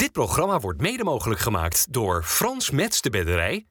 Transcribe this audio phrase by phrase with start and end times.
[0.00, 3.66] Dit programma wordt mede mogelijk gemaakt door Frans Mets de Bedderij,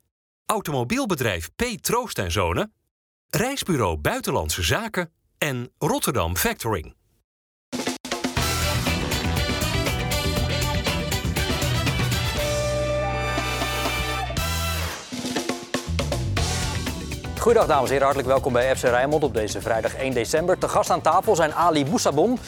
[0.45, 1.63] automobielbedrijf P.
[1.81, 2.73] Troost en Zonen,
[3.29, 6.95] Reisbureau Buitenlandse Zaken en Rotterdam Factoring.
[17.39, 20.57] Goedendag dames en heren, hartelijk welkom bij FC Rijnmond op deze vrijdag 1 december.
[20.57, 22.39] Te gast aan tafel zijn Ali Boussabon,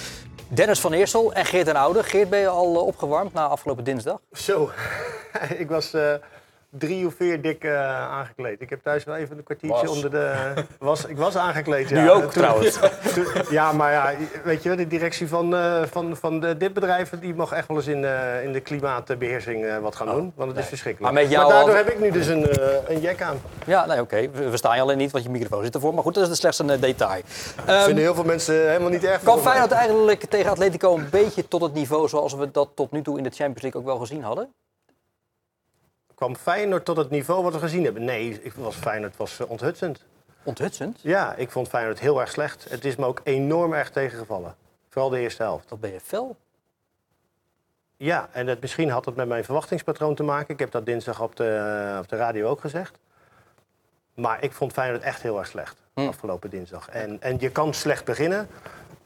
[0.54, 2.04] Dennis van Eersel en Geert en Oude.
[2.04, 4.20] Geert, ben je al eh, opgewarmd na afgelopen dinsdag?
[4.32, 4.72] Zo,
[5.64, 6.14] ik was eh,
[6.78, 8.62] drie of vier dik eh, aangekleed.
[8.62, 9.96] Ik heb thuis wel even een kwartiertje Was.
[9.96, 10.54] onder de...
[10.80, 12.02] Was, ik was aangekleed, ja.
[12.02, 12.80] Nu ook, Toen- trouwens.
[13.14, 14.14] toen- ja, maar ja,
[14.44, 17.10] weet je, de directie van, eh, van, van de, dit bedrijf...
[17.20, 20.32] die mag echt wel eens in, eh, in de klimaatbeheersing eh, wat gaan doen.
[20.36, 21.14] Want het is verschrikkelijk.
[21.14, 23.42] Maar met jou daardoor al- heb ik nu dus een, eh, een jack aan.
[23.66, 24.30] Ja, nee, oké.
[24.32, 25.94] We, we staan je alleen niet, want je microfoon zit ervoor.
[25.94, 27.22] Maar goed, dat is slechts een eh, detail.
[27.66, 29.24] Ehm, vinden heel veel mensen helemaal niet erg.
[29.24, 29.40] Kan.
[29.40, 33.18] Feyenoord eigenlijk tegen Atletico een beetje tot het niveau zoals we dat tot nu toe
[33.18, 34.54] in de Champions League ook wel gezien hadden?
[36.22, 38.04] Kwam Feyenoord tot het niveau wat we gezien hebben?
[38.04, 40.06] Nee, ik was, Feyenoord was eh, onthutsend.
[40.44, 41.00] Onthutsend?
[41.02, 42.70] Ja, ik vond Feyenoord heel erg slecht.
[42.70, 44.56] Het is me ook enorm erg tegengevallen.
[44.90, 45.70] Vooral de eerste helft.
[45.70, 46.36] Wat ben je fel?
[47.98, 50.54] Ja, en het, misschien had het met mijn verwachtingspatroon te maken.
[50.54, 52.98] Ik heb dat dinsdag op de, op de radio ook gezegd.
[54.14, 56.08] Maar ik vond Feyenoord echt heel erg slecht Hm.
[56.08, 56.90] afgelopen dinsdag.
[56.90, 58.48] En, en je kan slecht beginnen,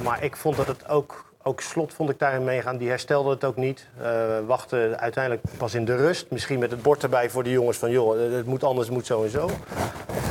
[0.04, 1.25] maar ik vond dat het ook...
[1.48, 2.78] Ook Slot vond ik daarin meegaan.
[2.78, 3.88] Die herstelde het ook niet.
[4.02, 4.08] Eh
[4.46, 6.26] wachtte uiteindelijk pas in de rust.
[6.30, 7.92] Misschien met het bord erbij voor de jongens van...
[7.92, 9.50] joh, het moet anders, het moet zo en zo.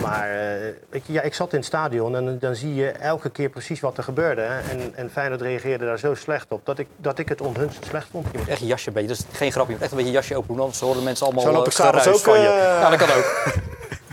[0.02, 3.48] Maar eh, je, ja, ik zat in het stadion en dan zie je elke keer
[3.48, 4.40] precies wat er gebeurde.
[4.40, 4.60] Hè.
[4.70, 6.60] En, en Feyenoord reageerde daar zo slecht op...
[6.66, 8.26] dat ik, dat ik het onhunst slecht vond.
[8.32, 9.96] Je moet echt je jasje een beetje, dat is geen grapje, je moet echt een
[9.96, 12.40] beetje je jasje open doen, anders horen mensen allemaal Zo eh, ik geruis ook, van
[12.40, 12.46] je.
[12.48, 13.44] eh, Ja, dat kan ook.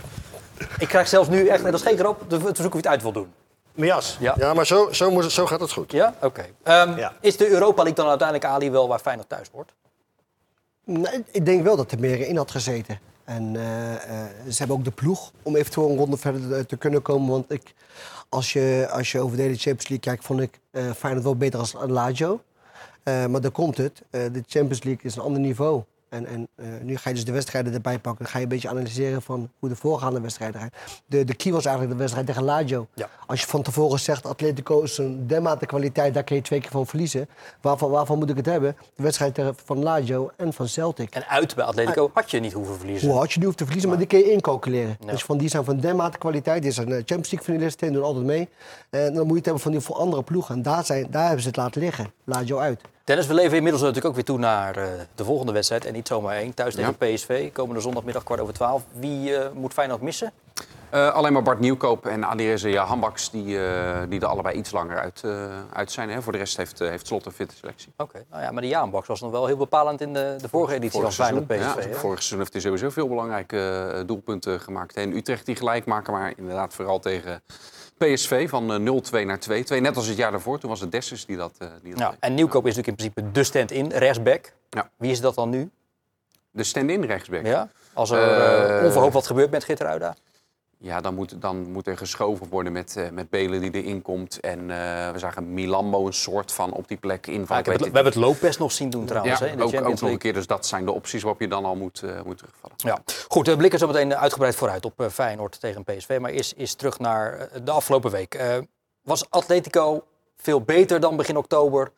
[0.84, 2.86] ik krijg zelfs nu echt, nee, dat is geen grap, te zoeken of je het
[2.86, 3.32] uit wil doen.
[3.74, 4.16] Mijn jas.
[4.20, 4.34] Ja?
[4.38, 5.92] Ja, maar zo, zo, moet het, zo gaat het goed.
[5.92, 6.14] Ja?
[6.22, 6.46] Oké.
[6.62, 7.12] Ehm, Ja.
[7.20, 9.72] Is de Europa League dan uiteindelijk, Ali, wel waar Feyenoord thuis hoort?
[10.84, 12.98] Nee, ik denk wel dat er meer in had gezeten.
[13.24, 17.02] En eh, eh, ze hebben ook de ploeg om eventueel een ronde verder te, kunnen
[17.02, 17.30] komen.
[17.30, 17.74] Want ik,
[18.28, 21.36] als, je, als je over de hele Champions League kijkt, vond ik eh Feyenoord wel
[21.36, 22.40] beter als Lazio.
[23.02, 24.02] Eh, maar daar komt het.
[24.10, 25.82] Eh, de Champions League is een ander niveau.
[26.12, 28.24] En, en eh, nu ga je dus de wedstrijden erbij pakken.
[28.24, 30.70] Dan ga je een beetje analyseren van hoe de voorgaande wedstrijden gaan.
[31.06, 32.86] De, de key was eigenlijk de wedstrijd tegen Lazio.
[32.94, 33.08] Ja.
[33.26, 36.70] Als je van tevoren zegt, Atletico is een dermate kwaliteit, daar kun je twee keer
[36.70, 37.28] van verliezen.
[37.60, 38.76] Waarvan, waarvan moet ik het hebben?
[38.96, 41.14] De wedstrijd tegen- van Lazio en van Celtic.
[41.14, 43.08] En uit bij Atletico had je niet hoeven verliezen.
[43.08, 44.96] Hoe hard je die hoeft te verliezen, maar die kun je incalculeren.
[45.00, 45.10] Ja.
[45.10, 46.62] Dus van die zijn van dermate kwaliteit.
[46.62, 48.48] Die zijn eh, Champions League finalisten, doen altijd mee.
[48.90, 50.54] En dan moet je het hebben van die voor andere ploegen.
[50.54, 52.12] En daar, zijn, daar hebben ze het laten liggen.
[52.44, 52.80] Jou uit.
[53.04, 55.86] Dennis, we leven inmiddels natuurlijk ook weer toe naar eh, de volgende wedstrijd.
[55.86, 56.54] En niet zomaar één.
[56.54, 57.52] Thuis tegen PSV.
[57.52, 58.82] Komende zondagmiddag kwart over twaalf.
[58.92, 60.32] Wie eh, moet Feyenoord missen?
[60.90, 63.44] Eh, alleen maar Bart Nieuwkoop en Alireza Hambaks die,
[64.08, 65.24] die er allebei iets langer uit,
[65.72, 66.10] uit zijn.
[66.10, 66.22] Hè.
[66.22, 67.92] Voor de rest heeft, heeft Slot een fitte selectie.
[67.96, 70.74] Oké, nou ja, maar de Jaanbaks was nog wel heel bepalend in de, de vorige
[70.74, 71.84] editie Vorig van Feyenoord PSV.
[71.84, 71.94] ja, hè?
[71.94, 74.96] vorig seizoen heeft hij sowieso veel belangrijke doelpunten gemaakt.
[74.96, 77.42] En Utrecht die gelijk maken, maar inderdaad vooral tegen
[78.06, 79.80] PSV van eh, 0-2 naar 2-2.
[79.80, 82.34] Net als het jaar daarvoor, toen was het Dessus die dat, eh, die dat en
[82.34, 84.52] Nieuwkoop is natuurlijk in principe de stand-in, rechtsback.
[84.70, 84.90] Ja.
[84.96, 85.70] Wie is dat dan nu?
[86.50, 87.46] De stand-in rechtsback.
[87.46, 87.68] Ja?
[87.92, 90.16] Als er eh, Eh, onverhoopt wat gebeurt met Gitteruida?
[90.82, 94.40] Ja, dan moet, dan moet er geschoven worden met, eh, met Belen die erin komt.
[94.40, 97.70] En eh, we zagen Milambo een soort van op die plek invallen.
[97.70, 100.00] Het, we hebben het Lopez nog zien doen trouwens ja, hè, in de ook, ook
[100.00, 100.32] nog een keer.
[100.32, 102.76] Dus dat zijn de opties waarop je dan al moet, eh, moet terugvallen.
[102.76, 102.98] Ja.
[103.28, 106.18] Goed, we blikken zo meteen uitgebreid vooruit op eh, Feyenoord tegen PSV.
[106.20, 108.34] Maar eerst, eerst terug naar de afgelopen week.
[108.34, 108.58] Eh,
[109.02, 110.04] was Atletico
[110.36, 111.92] veel beter dan begin oktober?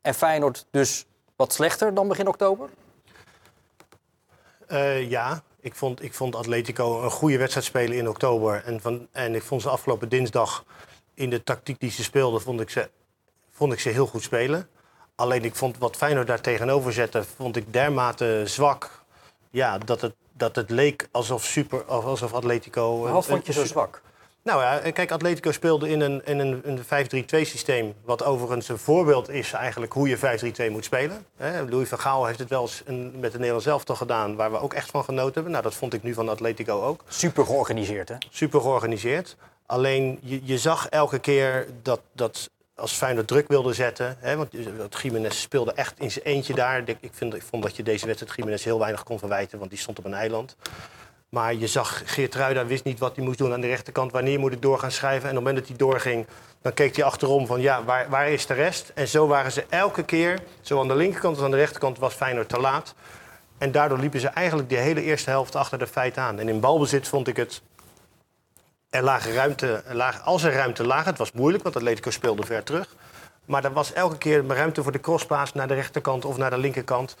[0.00, 2.68] En Feyenoord dus wat slechter dan begin oktober?
[4.66, 8.62] Eh, ja, ik vond, ik vond Atletico een goede wedstrijd spelen in oktober.
[8.64, 10.64] En, van, en ik vond ze afgelopen dinsdag
[11.14, 12.90] in de tactiek die ze speelden, vond ik ze,
[13.50, 14.68] vond ik ze heel goed spelen.
[15.14, 19.04] Alleen ik vond wat Feyenoord daar tegenover zette, vond ik dermate zwak.
[19.50, 23.00] Ja, dat het, dat het leek alsof, super, alsof Atletico...
[23.00, 24.02] Wat vond je zo zwak?
[24.42, 27.94] Nou ja, kijk, Atletico speelde in een, in een, een 5-3-2 systeem.
[28.04, 30.16] Wat overigens een voorbeeld is eigenlijk hoe je
[30.68, 31.26] 5-3-2 moet spelen.
[31.68, 34.36] Louis van Gaal heeft het wel eens een- met de Nederlands elftal gedaan...
[34.36, 35.52] waar we ook echt van genoten hebben.
[35.52, 37.04] Nou, dat vond ik nu van Atletico ook.
[37.08, 38.14] Super georganiseerd, hè?
[38.30, 39.36] Super georganiseerd.
[39.66, 44.16] Alleen, je, je zag elke keer dat, dat als Feyenoord druk wilde zetten...
[44.18, 44.48] Hè, want
[45.02, 46.88] Jiménez speelde echt in zijn eentje daar.
[46.88, 49.58] Ik, ik, vind, ik vond dat je deze wedstrijd Jiménez heel weinig kon verwijten...
[49.58, 50.56] want die stond op een eiland.
[51.30, 54.12] Maar je zag Geert Ruida wist niet wat hij moest doen aan de rechterkant.
[54.12, 55.28] Wanneer moet ik door gaan schrijven?
[55.28, 56.26] En op het moment dat hij doorging,
[56.62, 58.92] dan keek hij achterom van ja, waar, waar is de rest?
[58.94, 62.14] En zo waren ze elke keer, zo aan de linkerkant als aan de rechterkant, was
[62.14, 62.94] Feyenoord te laat.
[63.58, 66.38] En daardoor liepen ze eigenlijk de hele eerste helft achter de feit aan.
[66.38, 67.62] En in balbezit vond ik het.
[68.90, 72.62] Er lag ruimte, er als er ruimte lag, het was moeilijk, want Atletico speelde ver
[72.62, 72.94] terug.
[73.44, 76.58] Maar er was elke keer ruimte voor de crosspaas naar de rechterkant of naar de
[76.58, 77.16] linkerkant.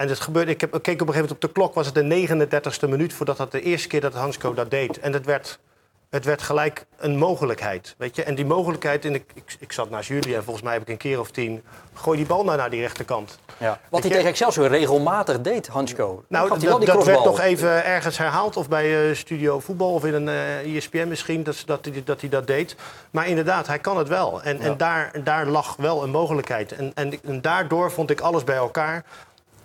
[0.00, 1.86] En het gebeurde, ik, heb, ik keek op een gegeven moment op de klok, was
[1.86, 5.00] het de 39ste minuut voordat dat de eerste keer dat Hansko dat deed.
[5.00, 5.58] En het werd,
[6.10, 7.94] het werd gelijk een mogelijkheid.
[7.98, 8.22] Weet je?
[8.22, 10.88] En die mogelijkheid, en ik, ik, ik zat naast jullie en volgens mij heb ik
[10.88, 11.62] een keer of tien,
[11.94, 13.38] gooi die bal nou naar die rechterkant.
[13.58, 13.80] Ja.
[13.88, 16.24] Wat hij tegen Excelsior regelmatig deed, Hansko.
[16.28, 16.48] Nou,
[16.84, 18.56] dat, werd nog even ergens herhaald.
[18.56, 21.42] Of bij eh, Studio Voetbal of in een eh ESPN misschien.
[21.42, 22.76] Dat, dat, hij, dat hij dat deed.
[23.10, 24.42] Maar inderdaad, hij kan het wel.
[24.42, 26.72] En, en daar, daar lag wel een mogelijkheid.
[26.72, 29.04] En, en, en daardoor vond ik alles bij elkaar.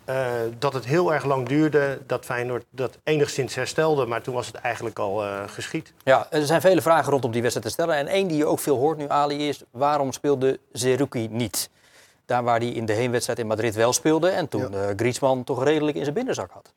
[0.06, 0.26] Eh,
[0.60, 2.00] dat het heel erg lang duurde.
[2.08, 4.06] Dat Feyenoord dat enigszins herstelde.
[4.06, 5.94] Maar toen was het eigenlijk al eh, geschied.
[6.04, 7.96] Ja, er zijn vele vragen rondom die wedstrijd te stellen.
[7.96, 11.70] En één die je ook veel hoort nu, Ali, is waarom speelde Zerouki niet?
[12.26, 15.64] Daar waar hij in de heenwedstrijd in Madrid wel speelde en toen eh Griezmann toch
[15.64, 16.74] redelijk in zijn binnenzak had.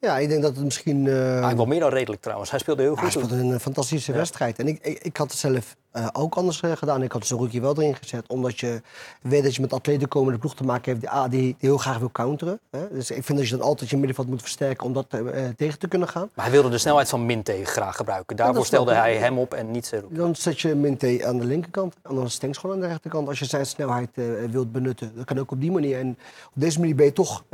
[0.00, 1.06] Ja, ik denk dat het misschien...
[1.06, 2.50] eh, Eigenlijk wel meer dan redelijk trouwens.
[2.50, 3.20] Hij speelde heel Ja, hij goed.
[3.20, 3.28] toen.
[3.30, 4.58] speelde een fantastische wedstrijd.
[4.58, 7.02] En ik, ik, ik had het zelf eh, ook anders eh, gedaan.
[7.02, 8.28] Ik had Zerouki wel erin gezet.
[8.28, 8.82] Omdat je
[9.22, 11.56] weet dat je met atleten komen de ploeg te maken heeft die, ah, die, die
[11.58, 12.60] heel graag wil counteren.
[12.70, 12.88] Hè.
[12.90, 15.78] Dus ik vind dat je dan altijd je middenveld moet versterken om dat eh, tegen
[15.78, 16.30] te kunnen gaan.
[16.34, 18.36] Maar hij wilde de snelheid van Minte graag gebruiken.
[18.36, 20.14] Daarvoor stelde hij hem op en niet Zerouki.
[20.14, 23.28] Dan zet je Minté aan de linkerkant en dan Stenks gewoon aan de rechterkant.
[23.28, 24.10] Als je zijn snelheid
[24.50, 25.12] wilt benutten.
[25.14, 25.98] Dat kan ook op die manier.
[25.98, 27.44] En op deze manier ben je toch,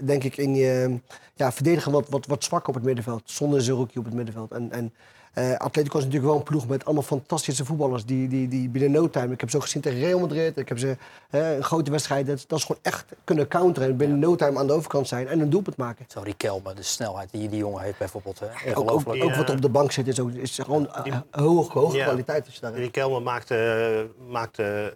[0.00, 0.98] denk ik, in je
[1.34, 3.22] ja, verdedigen wat, wat, wat zwak op het middenveld.
[3.24, 4.52] Zonder Zerouki op het middenveld.
[4.52, 4.92] En, en
[5.32, 8.04] eh Atletico is natuurlijk wel een ploeg met allemaal fantastische voetballers.
[8.04, 9.32] Die, die, die binnen no time.
[9.32, 10.56] Ik heb ze ook gezien tegen Real Madrid.
[10.58, 10.96] Ik heb ze
[11.30, 12.26] eh, een grote wedstrijd.
[12.26, 13.88] Dat, dat is gewoon echt kunnen counteren.
[13.88, 16.04] En binnen no time aan de overkant zijn en een doelpunt maken.
[16.08, 18.40] Zo Riquelme, de snelheid die die jongen heeft bijvoorbeeld.
[18.40, 18.46] Hè.
[18.46, 19.24] Ook, ook, Ongelooflijk.
[19.24, 22.04] ook wat op de bank zit is, ook, is gewoon eh, hoge, hoge Ja.
[22.04, 22.44] kwaliteit.
[22.44, 24.94] Als je daar Riquelme maakte, maakte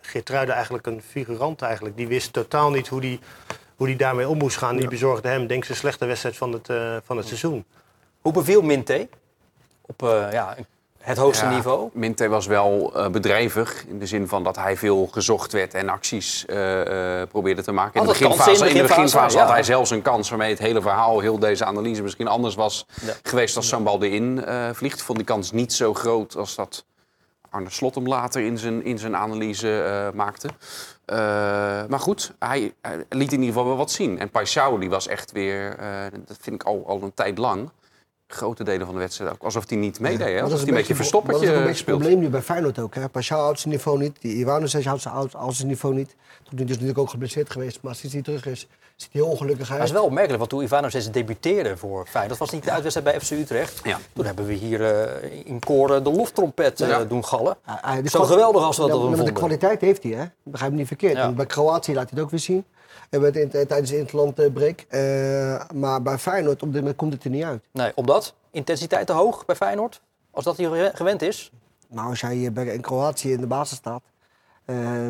[0.00, 1.62] Geertruida eigenlijk een figurant.
[1.62, 1.96] Eigenlijk.
[1.96, 3.20] Die wist totaal niet hoe die,
[3.76, 4.76] hoe die daarmee om moest gaan.
[4.76, 7.64] Die bezorgde hem, denk ik, zijn slechte wedstrijd van het, eh, van het seizoen.
[8.20, 9.08] Hoe beviel Minte
[9.86, 10.56] op eh, ja,
[10.98, 11.90] het hoogste Ja, niveau?
[11.92, 15.88] Minte was wel eh, bedrijvig in de zin van dat hij veel gezocht werd en
[15.88, 18.00] acties eh, probeerde te maken.
[18.00, 19.44] In de beginfase, in de in de beginfase, beginfase ja.
[19.44, 22.86] had hij zelfs een kans waarmee het hele verhaal, heel deze analyse misschien anders was
[23.00, 23.12] Ja.
[23.22, 25.02] geweest als zo'n bal erin vliegt.
[25.02, 26.84] Vond die kans niet zo groot als dat
[27.50, 30.48] Arne Slot hem later in zijn, in zijn analyse maakte.
[31.88, 34.18] Maar goed, hij, hij liet in ieder geval wel wat zien.
[34.18, 35.76] En Paixão die was echt weer,
[36.26, 37.70] dat vind ik al, al een tijd lang,
[38.34, 39.42] grote delen van de wedstrijd ook.
[39.42, 40.42] Alsof hij niet meedeed, hè?
[40.42, 41.98] Alsof is hij een beetje maar Dat is verstoppertje een beetje het speelt.
[41.98, 42.94] probleem nu bij Feyenoord ook.
[42.94, 43.08] Hè.
[43.08, 44.16] Paschal houdt zijn niveau niet.
[44.20, 46.08] Die Ivanovic houdt zijn, houdt zijn niveau niet.
[46.42, 47.78] Toen hij dus natuurlijk ook geblesseerd geweest.
[47.82, 49.78] Maar sinds hij terug is, ziet hij heel ongelukkig uit.
[49.78, 53.06] Dat is wel opmerkelijk, want toen Ivanovic debuteerde voor Feyenoord, dat was niet de uitwedstrijd
[53.16, 53.80] bij FC Utrecht.
[53.84, 53.98] Ja.
[54.12, 57.04] Toen hebben we hier eh, in koren de loftrompet eh, Ja.
[57.04, 57.56] doen gallen.
[58.04, 59.34] Zo geweldig als we dat Ja, hem maar De vonden.
[59.34, 60.24] kwaliteit heeft hij, hè?
[60.42, 61.34] Begrijp me niet verkeerd.
[61.34, 62.64] Bij Kroatië laat hij het ook weer zien.
[63.14, 64.84] En met, in- tijdens de interlandbreak.
[64.88, 67.62] Eh maar bij Feyenoord op dit moment komt het er niet uit.
[67.72, 70.00] Nee, omdat intensiteit te hoog bij Feyenoord,
[70.30, 71.52] als dat gewe- gewend is.
[71.88, 74.02] Maar als jij bij- in Kroatië in de basis staat,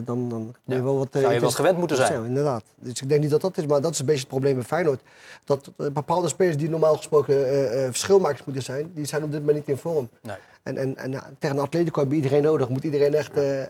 [0.04, 1.06] dan, dan je wel wat...
[1.06, 2.24] eh, zou je wel intens- gewend moeten zijn.
[2.24, 2.62] Inderdaad.
[2.74, 4.62] Dus ik denk niet dat dat is, maar dat is een beetje het probleem bij
[4.64, 5.00] Feyenoord.
[5.44, 9.30] Dat eh, bepaalde spelers die normaal gesproken eh, eh, verschilmakers moeten zijn, die zijn op
[9.30, 10.08] dit moment niet in vorm.
[10.22, 10.36] Nee.
[10.62, 12.68] En, en, en tegen een Atletico heb je iedereen nodig.
[12.68, 13.68] Moet iedereen echt eh, eh,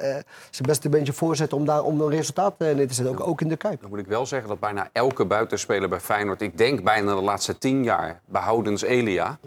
[0.51, 3.15] zijn beste beentje voorzetten om, daar, om een resultaat eh, neer te zetten.
[3.15, 3.81] Ook, ook in de Kuip.
[3.81, 6.41] Dan moet ik wel zeggen dat bijna elke buitenspeler bij Feyenoord...
[6.43, 9.39] ik denk bijna de laatste tien jaar, behoudens Elia...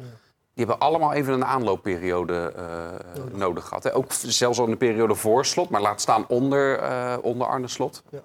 [0.57, 3.83] die hebben allemaal even een aanloopperiode eh, nodig gehad.
[3.83, 3.95] Hè.
[3.95, 7.67] Ook zelfs al in de periode voor Slot, maar laat staan onder, eh, onder Arne
[7.67, 8.03] Slot.
[8.09, 8.19] Ja.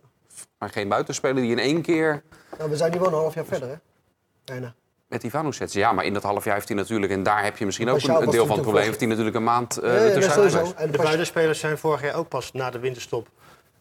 [0.58, 2.22] Maar geen buitenspeler die in één keer
[2.58, 3.74] Nou, we zijn nu wel een half jaar verder, hè?
[4.44, 4.74] Bijna.
[5.08, 5.68] met Ivanovic.
[5.68, 7.12] Ja, maar in dat half jaar heeft hij natuurlijk...
[7.12, 8.84] en daar heb je misschien ook een, deel van het probleem...
[8.84, 10.72] heeft hij natuurlijk een maand uh, Ja, ja.
[10.76, 13.28] En De buitenspelers zijn vorig jaar ook pas na de winterstop.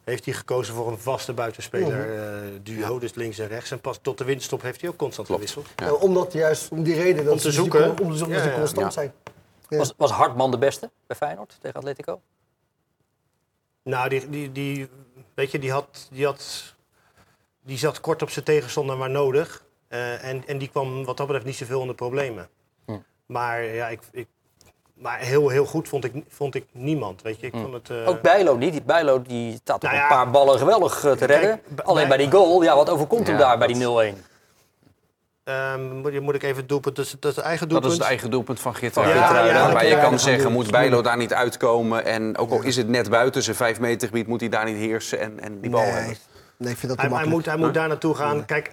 [0.03, 3.71] Heeft hij gekozen voor een vaste buitenspeler, eh, duo, dus links en rechts.
[3.71, 5.67] En pas tot de winterstop heeft hij ook constant gewisseld.
[5.75, 5.85] Ja.
[5.85, 7.89] Nou, omdat juist om die reden dat Om te ze zoeken.
[7.89, 8.91] Om te zoeken dat Ja, ze constant Ja.
[8.91, 9.13] zijn.
[9.67, 9.77] Ja.
[9.77, 12.21] Was, was Hartman de beste bij Feyenoord tegen Atletico?
[13.83, 14.89] Nou, die, die, die,
[15.33, 16.73] weet je, die, had, die, had,
[17.61, 19.65] die zat kort op zijn tegenstander maar nodig.
[19.87, 22.49] Eh, en, en die kwam wat dat betreft niet zoveel in de problemen.
[22.85, 22.97] Hm.
[23.25, 24.27] Maar, ja, ik, ik,
[25.01, 27.21] maar heel, heel goed vond ik, vond ik niemand.
[27.21, 27.45] Weet je.
[27.47, 27.61] Ik Hm.
[27.61, 28.71] vond het, eh, Ook Bijlo niet.
[28.71, 31.59] Die Bijlo die staat op Nou een paar ballen geweldig eh, te Kijk, redden.
[31.83, 34.15] Alleen bij die goal, ja, wat overkomt hem daar bij dat- die 0-1?
[35.43, 37.91] ehm, moet, moet ik even het doelpunt, dat is, dat is het eigen Dat doelpunt.
[37.93, 38.75] is het eigen doelpunt van.
[38.75, 39.45] Geertruida.
[39.45, 40.51] Ja, je kan zeggen, doen.
[40.53, 42.05] moet Bijlo daar niet uitkomen?
[42.05, 44.77] En ook al is het net buiten zijn 5 meter gebied, moet hij daar niet
[44.77, 46.17] heersen en, en die bal nee, hebben.
[46.57, 48.45] nee, ik vind dat te Hij, hij moet, hij moet daar naartoe gaan.
[48.45, 48.71] Kijk,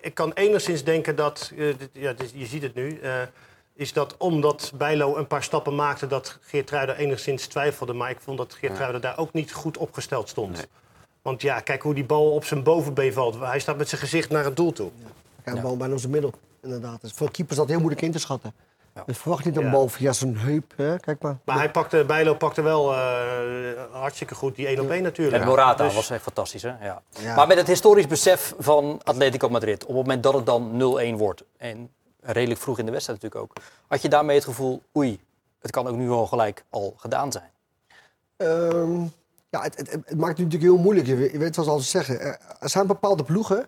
[0.00, 3.12] ik kan enigszins denken dat, eh, dit- ja, dit- je ziet het nu, eh,
[3.80, 7.92] is dat omdat Bijlo een paar stappen maakte, dat Geertruida enigszins twijfelde.
[7.92, 10.56] Maar ik vond dat Geertruida daar ook niet goed opgesteld stond.
[10.56, 10.64] Nee.
[11.22, 13.38] Want ja, kijk hoe die bal op zijn bovenbeen valt.
[13.40, 14.90] Hij staat met zijn gezicht naar het doel toe.
[15.44, 16.32] Ja, de bal bijna op zijn middel,
[16.62, 17.00] inderdaad.
[17.00, 18.54] Dus voor keepers is dat heel moeilijk in te schatten.
[19.06, 19.70] Dus verwacht niet een Ja.
[19.70, 20.72] bal via zijn heup.
[20.76, 20.98] Hè?
[20.98, 21.38] Kijk maar.
[21.44, 22.98] Maar hij pakte, Bijlo pakte wel eh,
[23.92, 25.42] hartstikke goed die 1 op 1 natuurlijk.
[25.42, 26.68] En Morata Dus- was echt fantastisch, hè?
[26.68, 27.02] Ja.
[27.20, 27.34] Ja.
[27.34, 31.16] Maar met het historisch besef van Atletico Madrid, op het moment dat het dan 0-1
[31.16, 31.90] wordt, en
[32.22, 35.20] redelijk vroeg in de wedstrijd natuurlijk ook, had je daarmee het gevoel, oei,
[35.60, 37.50] het kan ook nu al gelijk al gedaan zijn.
[38.36, 39.00] Ehm,
[39.50, 41.06] ja, het, het, het maakt het natuurlijk heel moeilijk.
[41.06, 42.20] Je weet, ze altijd zeggen.
[42.20, 43.66] Er- Er zijn bepaalde ploegen,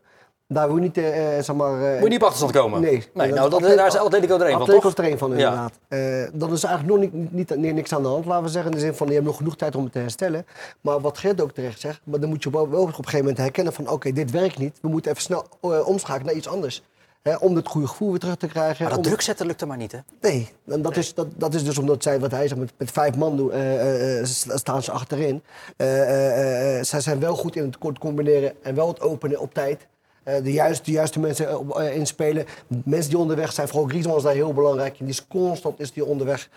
[0.48, 1.82] daar je niet, eh, eh, zeg maar...
[1.82, 2.80] eh, Moet je niet op achterstand komen?
[2.80, 2.90] Nee.
[3.14, 5.04] nee nou, dat, Atletico- daar is Atletico er een van, Atletico toch?
[5.04, 5.36] er een van, Ja.
[5.36, 5.72] inderdaad.
[5.88, 8.70] Eh, dan is eigenlijk nog niet, niet, niet- niks aan de hand, laten we zeggen.
[8.70, 10.46] In de zin van, je hebt nog genoeg tijd om het te herstellen.
[10.80, 13.18] Maar wat Geert ook terecht zegt, maar dan moet je wel, wel op een gegeven
[13.18, 13.88] moment herkennen van...
[13.88, 16.82] oké, dit werkt niet, we moeten even snel eh, omschakelen naar iets anders.
[17.22, 18.80] Hè, om het goede gevoel weer terug te krijgen.
[18.82, 19.98] Maar dat om- druk zetten lukte maar niet, hè?
[20.20, 22.90] Nee, en dat, Is, dat, dat is dus omdat zij, wat hij zegt, met, met
[22.90, 25.42] vijf man doen, eh, eh, eh, sta- staan ze achterin.
[25.76, 29.40] Eh, eh, eh, zij zijn wel goed in het kort combineren en wel het openen
[29.40, 29.86] op tijd.
[30.22, 32.44] Eh, de, juiste, de juiste mensen op- inspelen.
[32.84, 34.98] Mensen die onderweg zijn, vooral Griezmann is daar heel belangrijk.
[34.98, 35.04] in.
[35.04, 36.48] Die is constant is die onderweg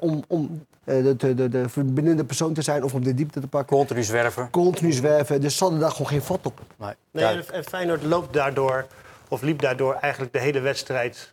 [0.00, 3.40] om, om eh, de, de, de, de verbindende persoon te zijn of om de diepte
[3.40, 3.76] te pakken.
[3.76, 4.50] Continu zwerven.
[4.50, 6.60] Continu zwerven, dus ze hadden daar gewoon geen vat op.
[6.76, 6.92] Nee.
[7.10, 8.86] Nee, en, en Feyenoord loopt daardoor,
[9.28, 11.32] of liep daardoor eigenlijk de hele wedstrijd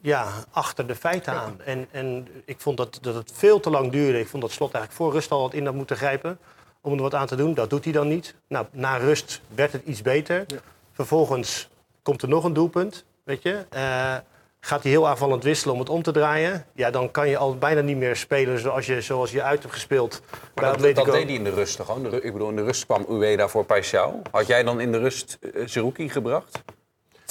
[0.00, 1.60] ja, achter de feiten aan.
[1.64, 4.20] En, en ik vond dat, dat het veel te lang duurde.
[4.20, 6.38] Ik vond dat Slot eigenlijk voor rust al wat in had moeten grijpen
[6.80, 7.54] om er wat aan te doen.
[7.54, 8.34] Dat doet hij dan niet.
[8.48, 10.46] Nou, na rust werd het iets beter.
[10.92, 11.68] Vervolgens
[12.02, 13.64] komt er nog een doelpunt, weet je.
[13.70, 14.16] Eh,
[14.60, 16.66] gaat hij heel aanvallend wisselen om het om te draaien.
[16.74, 19.74] Ja, dan kan je al bijna niet meer spelen zoals je, zoals je uit hebt
[19.74, 20.22] gespeeld
[20.54, 22.14] Maar dat, deed hij in de rust toch gewoon?
[22.14, 24.30] Ik bedoel, in de rust kwam Ueda voor Paixão.
[24.30, 26.62] Had jij dan in de rust uh, Zerouki gebracht?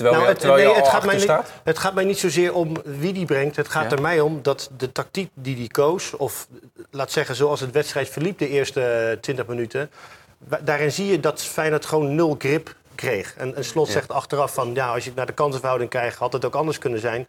[0.01, 1.51] Terwijl Nou, je, het, terwijl nee, je al het, gaat mij niet, staat?
[1.63, 3.55] het gaat mij niet zozeer om wie die brengt.
[3.55, 3.95] Het gaat Ja.
[3.95, 6.13] er mij om dat de tactiek die hij koos...
[6.17, 6.47] of
[6.91, 9.91] laat zeggen zoals het wedstrijd verliep de eerste eh, 20 minuten...
[10.37, 13.33] wa- daarin zie je dat Feyenoord gewoon nul grip kreeg.
[13.37, 13.93] En, en Slot Ja.
[13.93, 14.73] zegt achteraf van...
[14.73, 17.27] ja, als je naar de kansenverhouding kijkt, had het ook anders kunnen zijn.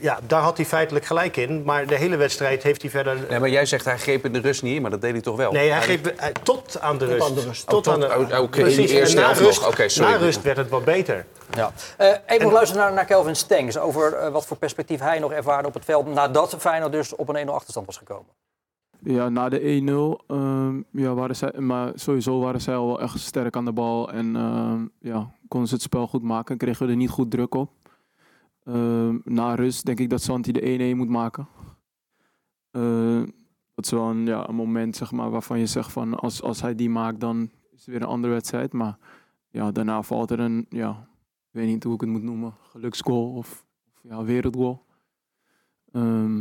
[0.00, 1.62] Ja, daar had hij feitelijk gelijk in.
[1.64, 3.16] Maar de hele wedstrijd heeft hij verder...
[3.28, 5.20] Nee, maar jij zegt hij greep in de rust niet in, maar dat deed hij
[5.20, 5.52] toch wel?
[5.52, 7.28] Nee, hij greep hij- tot aan de Tot rust.
[7.28, 7.66] aan de rust.
[7.66, 8.90] Tot Oh, aan de, oh, Precies.
[8.90, 10.10] eerste En na rust, Oké, sorry.
[10.12, 11.26] na rust werd het wat beter.
[11.54, 11.72] Ja.
[11.96, 15.32] Eh, even nog luisteren naar, naar Kelvin Stengs over eh, wat voor perspectief hij nog
[15.32, 18.26] ervaarde op het veld nadat Feyenoord dus op een 1-0 achterstand was gekomen.
[19.02, 23.18] Ja, na de 1-0 ehm, ja, waren zij, maar sowieso waren zij al wel echt
[23.18, 24.10] sterk aan de bal.
[24.12, 26.56] En ehm, ja, konden ze het spel goed maken.
[26.56, 27.70] Kregen we er niet goed druk op.
[28.64, 31.48] Ehm, na rust denk ik dat Santi de 1-1 moet maken.
[32.70, 33.26] Ehm,
[33.74, 36.60] dat is wel een, ja, een moment zeg maar, waarvan je zegt van als, als
[36.60, 38.72] hij die maakt, dan is het weer een andere wedstrijd.
[38.72, 38.98] Maar
[39.48, 41.08] ja, daarna valt er een, ja,
[41.50, 43.64] ik weet niet hoe ik het moet noemen, geluksgoal of,
[43.94, 44.84] of ja, wereldgoal.
[45.92, 46.40] Ehm,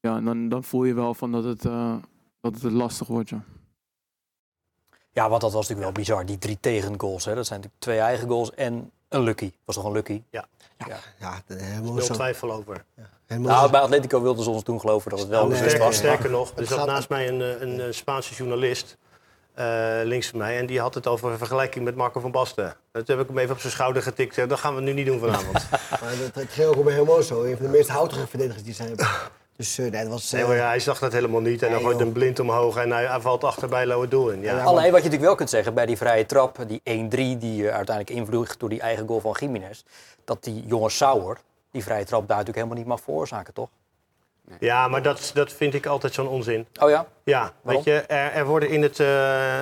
[0.00, 1.96] ja, en dan, dan voel je wel van dat het, eh,
[2.40, 3.28] dat het lastig wordt.
[3.28, 3.44] Ja.
[5.10, 6.26] Ja, want dat was natuurlijk wel bizar.
[6.26, 7.34] Die drie tegengoals, hè.
[7.34, 9.52] dat zijn natuurlijk twee eigen goals en een lucky.
[9.64, 10.22] Was toch een lucky?
[10.30, 10.46] Ja,
[11.46, 12.14] helemaal Veel zo.
[12.14, 12.84] twijfel over.
[13.26, 15.86] Helemaal Nou, bij Atletico wilden ze ons toen geloven dat het wel nee, beslist Sterker,
[15.88, 15.96] was.
[15.96, 18.96] sterker nog, er zat naast mij een, eh, een, eh, Spaanse journalist,
[19.54, 19.66] eh,
[20.04, 22.76] links van mij, en die had het over een vergelijking met Marco van Basten.
[22.92, 24.38] Dat heb ik hem even op zijn schouder getikt.
[24.38, 25.66] eh, Dat gaan we nu niet doen vanavond.
[26.00, 27.42] Maar dat, het ging ook om helemaal zo.
[27.42, 29.06] Een van de meest houtige verdedigers die ze hebben.
[29.58, 30.30] Dus eh, nee, dat was...
[30.30, 32.40] Nee, eh, maar ja, hij zag dat helemaal niet en dan Nee, gooit een blind
[32.40, 34.40] omhoog en hij, hij valt achterbij Lowe doel in.
[34.40, 34.62] Ja.
[34.62, 37.74] Alleen wat je natuurlijk wel kunt zeggen bij die vrije trap, die 1-3 die eh,
[37.74, 39.82] uiteindelijk invloegt door die eigen goal van Jiménez,
[40.24, 41.38] dat die jonge Sauer
[41.70, 43.68] die vrije trap daar natuurlijk helemaal niet mag veroorzaken, toch?
[44.60, 46.66] Ja, maar dat, dat vind ik altijd zo'n onzin.
[46.80, 47.06] Oh ja?
[47.24, 47.84] Ja, Waarom?
[47.84, 49.60] weet je, er, er, worden in het, eh,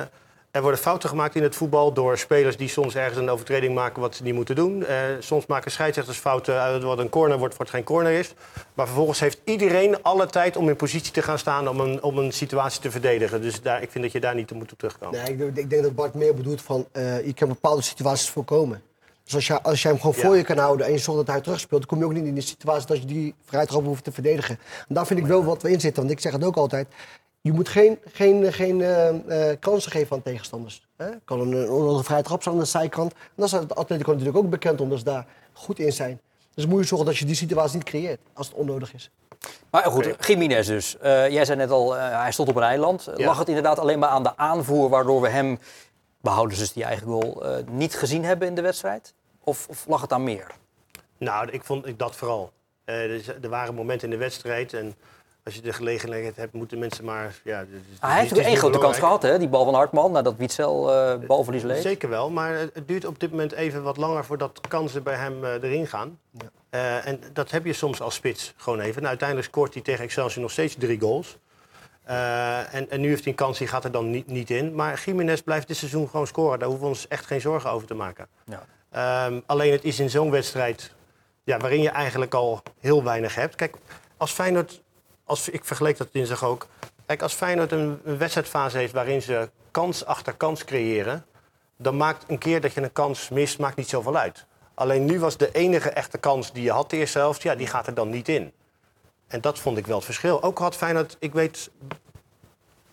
[0.57, 4.01] er worden fouten gemaakt in het voetbal door spelers die soms ergens een overtreding maken
[4.01, 4.85] wat ze niet moeten doen.
[4.85, 8.33] Eh, soms maken scheidsrechters fouten uit wat een corner wordt, wat geen corner is.
[8.73, 12.17] Maar vervolgens heeft iedereen alle tijd om in positie te gaan staan om een, om
[12.17, 13.41] een situatie te verdedigen.
[13.41, 15.19] Dus daar, ik vind dat je daar niet moet op terugkomen.
[15.23, 16.87] Nee, ik, denk- ik denk dat Bart meer bedoelt van...
[16.91, 18.81] eh, je kan bepaalde situaties voorkomen.
[19.23, 20.21] Dus als je, als je hem gewoon Ja.
[20.21, 21.81] voor je kan houden en je zorgt dat hij terugspeelt...
[21.81, 24.59] dan kom je ook niet in de situatie dat je die vrijtrap hoeft te verdedigen.
[24.87, 26.01] En daar vind ik wel wat we in zitten.
[26.03, 26.87] Want ik zeg het ook altijd...
[27.47, 30.87] Je moet geen, geen, geen eh, eh, kansen geven aan tegenstanders.
[30.97, 31.09] Hè?
[31.25, 33.11] Kan een, een onnodige vrije trap zijn aan de zijkant.
[33.13, 36.19] En dan is het Atletico natuurlijk ook bekend omdat ze daar goed in zijn.
[36.53, 39.11] Dus moet je zorgen dat je die situatie niet creëert als het onnodig is.
[39.69, 40.97] Maar goed, Jiménez dus.
[40.97, 43.09] Eh, jij zei net al, hij stond op een eiland.
[43.15, 43.25] Ja.
[43.25, 45.59] Lag het inderdaad alleen maar aan de aanvoer waardoor we hem,
[46.21, 49.13] behouden dus die eigen goal, eh, niet gezien hebben in de wedstrijd?
[49.43, 50.51] Of, of lag het aan meer?
[51.17, 52.51] Nou, ik vond ik dat vooral.
[52.85, 54.95] Er waren momenten in de wedstrijd en
[55.47, 57.41] als je de gelegenheid hebt, moeten mensen maar...
[57.43, 57.67] Ja, het
[57.99, 59.39] Ah, hij heeft natuurlijk één grote kans gehad, hè?
[59.39, 61.81] die bal van Hartman, nadat Witzel eh balverlies leed.
[61.81, 65.43] Zeker wel, maar het duurt op dit moment even wat langer voordat kansen bij hem
[65.43, 66.19] eh, erin gaan.
[66.69, 68.95] Eh, en dat heb je soms als spits gewoon even.
[68.95, 71.37] Nou, uiteindelijk scoort hij tegen Excelsior nog steeds drie goals.
[72.03, 74.75] Eh, en, en nu heeft hij een kans, die gaat er dan niet, niet in.
[74.75, 76.59] Maar Jiménez blijft dit seizoen gewoon scoren.
[76.59, 78.27] Daar hoeven we ons echt geen zorgen over te maken.
[78.45, 78.65] Ja.
[78.91, 80.91] Ehm, alleen het is in zo'n wedstrijd
[81.43, 83.55] ja, waarin je eigenlijk al heel weinig hebt.
[83.55, 83.75] Kijk,
[84.17, 84.81] als Feyenoord,
[85.27, 86.67] als, ik vergeleek dat dinsdag ook.
[87.05, 91.25] Kijk, als Feyenoord een, een wedstrijdfase heeft waarin ze kans achter kans creëren,
[91.77, 94.45] dan maakt een keer dat je een kans mist, maakt niet zoveel uit.
[94.73, 97.67] Alleen nu was de enige echte kans die je had de eerste helft, ja, die
[97.67, 98.51] gaat er dan niet in.
[99.27, 100.43] En dat vond ik wel het verschil.
[100.43, 101.69] Ook had Feyenoord, ik weet,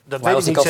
[0.05, 0.63] dat Maar weet ik niet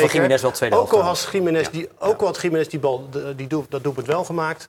[0.56, 0.78] zeker.
[0.78, 4.06] Ook al had Gimenez die, ook al had Gimenez die bal, die doel, dat doelpunt
[4.06, 4.68] wel gemaakt,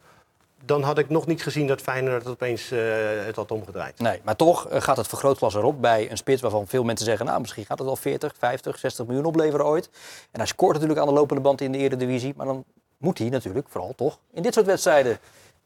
[0.65, 2.79] dan had ik nog niet gezien dat Feyenoord het opeens eh,
[3.25, 3.99] het had omgedraaid.
[3.99, 7.25] Nee, maar toch eh, gaat het vergrootglas erop bij een spits waarvan veel mensen zeggen...
[7.25, 9.89] nou, misschien gaat het wel 40, 50, 60 miljoen opleveren ooit.
[10.31, 12.33] En hij scoort natuurlijk aan de lopende band in de Eredivisie.
[12.37, 12.63] Maar dan
[12.97, 15.17] moet hij natuurlijk, vooral toch, in dit soort wedstrijden...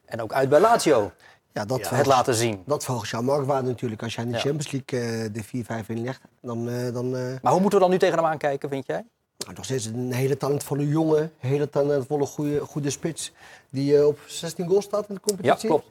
[0.04, 1.12] en ook uit bij Lazio,
[1.52, 2.62] Ja, dat het laten zien.
[2.66, 4.02] Dat verhoogt jouw marktwaarde natuurlijk.
[4.02, 4.42] Als jij in de Ja.
[4.42, 7.90] Champions League eh, de 4-5 inlegt, dan, eh, dan eh, Maar hoe moeten we dan
[7.90, 9.04] nu tegen hem aankijken, vind jij?
[9.44, 13.32] Nou, nog steeds een hele talentvolle jongen, hele talentvolle goede, goede spits.
[13.70, 15.68] Die eh, op 16 goals staat in de Ja, competitie.
[15.68, 15.86] klopt.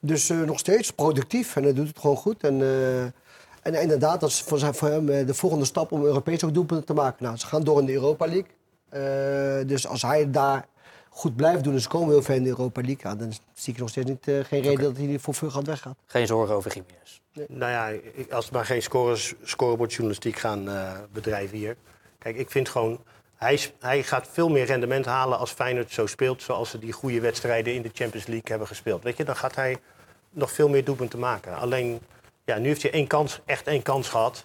[0.00, 2.42] Dus eh, nog steeds productief en hij doet het gewoon goed.
[2.42, 3.02] En, eh,
[3.62, 6.86] en inderdaad, dat is voor, zijn, voor hem de volgende stap om Europees ook doelpunten
[6.86, 7.24] te maken.
[7.24, 8.54] Nou, ze gaan door in de Europa League.
[8.88, 10.66] Eh, dus als hij daar
[11.08, 13.72] goed blijft doen en ze komen heel ver in de Europa League, ja, dan zie
[13.72, 15.96] ik nog steeds niet, eh, geen reden dat hij voor veel gaat weggaat.
[16.06, 17.20] Geen zorgen over Jiménez.
[17.58, 17.98] Nou ja,
[18.30, 21.76] als we maar geen scores, scorebordjournalistiek gaan eh, bedrijven hier.
[22.26, 23.04] Kijk, ik vind gewoon,
[23.36, 26.42] hij, hij gaat veel meer rendement halen als Feyenoord zo speelt...
[26.42, 29.02] zoals ze die goede wedstrijden in de Champions League hebben gespeeld.
[29.02, 29.76] Weet je, dan gaat hij
[30.30, 31.56] nog veel meer doelpunten maken.
[31.56, 32.00] Alleen,
[32.44, 34.44] ja, nu heeft hij één kans, echt één kans gehad.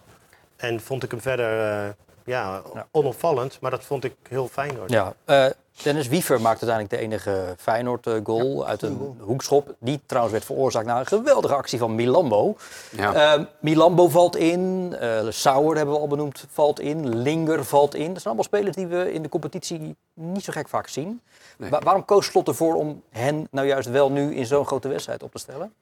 [0.56, 1.90] En vond ik hem verder eh,
[2.26, 2.88] ja, Ja.
[2.92, 4.90] onopvallend, maar dat vond ik heel fijn hoor.
[4.92, 5.46] Ja, eh,
[5.84, 6.98] Dennis Wiever maakte uiteindelijk de
[7.32, 9.76] enige Feyenoord-goal uit een hoekschop.
[9.80, 12.56] Die trouwens werd veroorzaakt na een geweldige actie van Milambo.
[12.92, 13.34] Ja.
[13.36, 18.04] Eh, Milambo valt in, eh Sauer hebben we al benoemd, valt in, Linger valt in.
[18.14, 21.22] Dat zijn allemaal spelers die we in de competitie niet zo gek vaak zien.
[21.58, 21.70] Nee.
[21.70, 25.24] Wa- waarom koos Slot ervoor om hen nou juist wel nu in zo'n grote wedstrijd
[25.24, 25.74] op te stellen?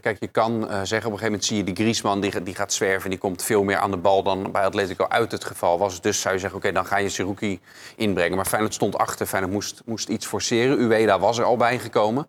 [0.00, 2.54] Kijk, je kan eh, zeggen, op een gegeven moment zie je die Griezmann, die, die
[2.54, 3.10] gaat zwerven.
[3.10, 6.00] Die komt veel meer aan de bal dan bij Atletico uit het geval was.
[6.00, 7.60] Dus zou je zeggen, oké, dan ga je Seruki
[7.96, 8.36] inbrengen.
[8.36, 10.78] Maar Feyenoord stond achter, Feyenoord moest, moest iets forceren.
[10.78, 12.26] Ueda was er al bij gekomen.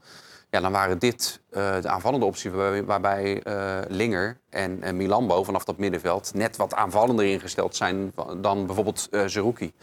[0.50, 5.44] Ja, dan waren dit eh, de aanvallende opties waarbij, waarbij eh, Linger en eh, Milambo
[5.44, 9.74] vanaf dat middenveld net wat aanvallender ingesteld zijn dan bijvoorbeeld eh Zerouki.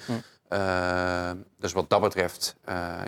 [0.48, 2.56] Eh, dus wat dat betreft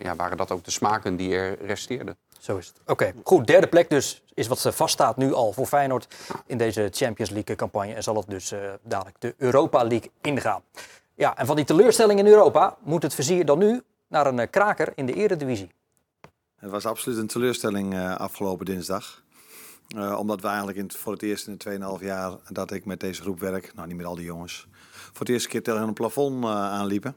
[0.02, 2.16] ja, waren dat ook de smaken die er resteerden.
[2.38, 2.80] Zo is het.
[2.86, 3.46] Oké, goed.
[3.46, 6.14] Derde plek dus is wat vaststaat nu al voor Feyenoord
[6.46, 7.94] in deze Champions League campagne.
[7.94, 10.62] En zal het dus eh, dadelijk de Europa League ingaan.
[11.14, 14.50] Ja, en van die teleurstelling in Europa moet het vizier dan nu naar een eh,
[14.50, 15.70] kraker in de Eredivisie.
[16.56, 19.26] Het was absoluut een teleurstelling eh, afgelopen dinsdag.
[20.18, 23.22] Omdat we eigenlijk in, voor het eerst in de 2,5 jaar dat ik met deze
[23.22, 26.44] groep werk, nou niet met al die jongens, voor het eerste keer tegen een plafond
[26.44, 27.16] aanliepen.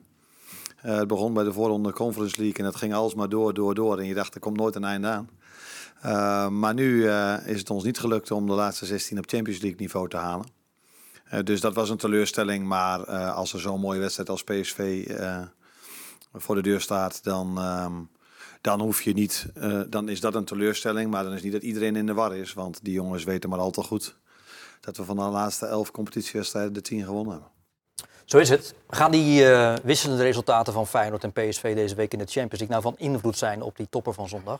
[0.81, 3.75] Eh, het begon bij de voorronde Conference League en het ging alles maar door, door,
[3.75, 3.99] door.
[3.99, 5.29] En je dacht, er komt nooit een einde aan.
[6.01, 9.61] Eh, maar nu eh, is het ons niet gelukt om de laatste 16 op Champions
[9.61, 10.45] League niveau te halen.
[11.43, 12.65] Dus dat was een teleurstelling.
[12.65, 15.07] Maar als er zo'n mooie wedstrijd als PSV
[16.33, 17.93] voor de deur staat, dan, ehm,
[18.61, 19.45] dan hoef je niet.
[19.89, 21.11] dan is dat een teleurstelling.
[21.11, 22.53] Maar dan is niet dat iedereen in de war is.
[22.53, 24.17] Want die jongens weten maar al te goed
[24.79, 27.60] dat we van de laatste elf competitiewedstrijden de tien gewonnen hebben.
[28.31, 28.73] Zo is het.
[28.89, 32.69] Gaan die eh, wisselende resultaten van Feyenoord en PSV deze week in de Champions League
[32.69, 34.59] nou van invloed zijn op die topper van zondag?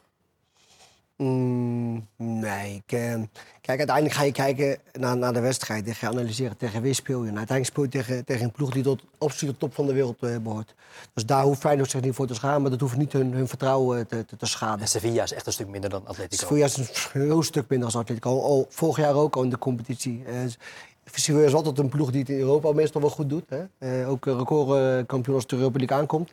[1.18, 3.14] Mm, nee, eh,
[3.62, 5.88] kijk, uiteindelijk ga je kijken naar, naar de wedstrijd.
[5.88, 7.30] En ga je analyseren tegen wie speel je.
[7.30, 9.94] En uiteindelijk speel je tegen, tegen een ploeg die tot absoluut de top van de
[9.94, 10.74] wereld eh, behoort.
[11.14, 12.62] Dus daar hoeft Feyenoord zich niet voor te schamen.
[12.62, 14.80] Maar dat hoeft niet hun, hun vertrouwen te, te, te schaden.
[14.80, 16.46] En Sevilla is echt een stuk minder dan Atletico.
[16.46, 18.42] Sevilla is een heel stuk minder als Atletico.
[18.42, 20.24] Al, vorig jaar ook al in de competitie.
[21.20, 23.50] Sevilla is altijd een ploeg die het in Europa meestal wel goed doet.
[23.50, 23.64] Hè?
[23.78, 26.32] Eh, ook een recordkampioen als de Europa League aankomt.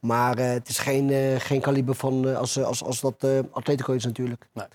[0.00, 3.38] Maar eh, het is geen, eh, geen kaliber van eh, als, als, als dat eh,
[3.50, 4.46] Atletico is natuurlijk.
[4.52, 4.66] Nee.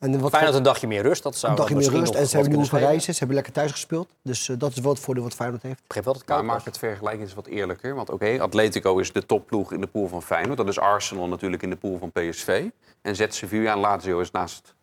[0.00, 2.14] En wat Feyenoord een dagje meer rust, dat zou een dagje meer rust.
[2.14, 3.12] En ze hebben nu reizen.
[3.12, 4.08] Ze hebben lekker thuis gespeeld.
[4.22, 5.78] Dus eh, dat is wel het voordeel wat Feyenoord heeft.
[5.78, 7.94] Ik begreep wel dat het Maar maak het vergelijking eens wat eerlijker.
[7.94, 10.56] Want oké, Atletico is de topploeg in de pool van Feyenoord.
[10.56, 12.64] Dat is Arsenal natuurlijk in de pool van PSV.
[13.02, 14.74] En zet Sevilla en Lazio is naast,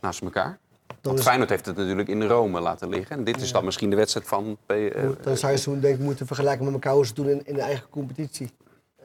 [0.00, 0.58] naast elkaar.
[1.02, 3.16] Want is, Feyenoord heeft het natuurlijk in Rome laten liggen.
[3.16, 4.58] En dit is dan misschien de wedstrijd van...
[4.66, 7.28] Eh, dan zou je zo denk ik moeten vergelijken met elkaar hoe ze het doen
[7.28, 8.50] in, in de eigen competitie.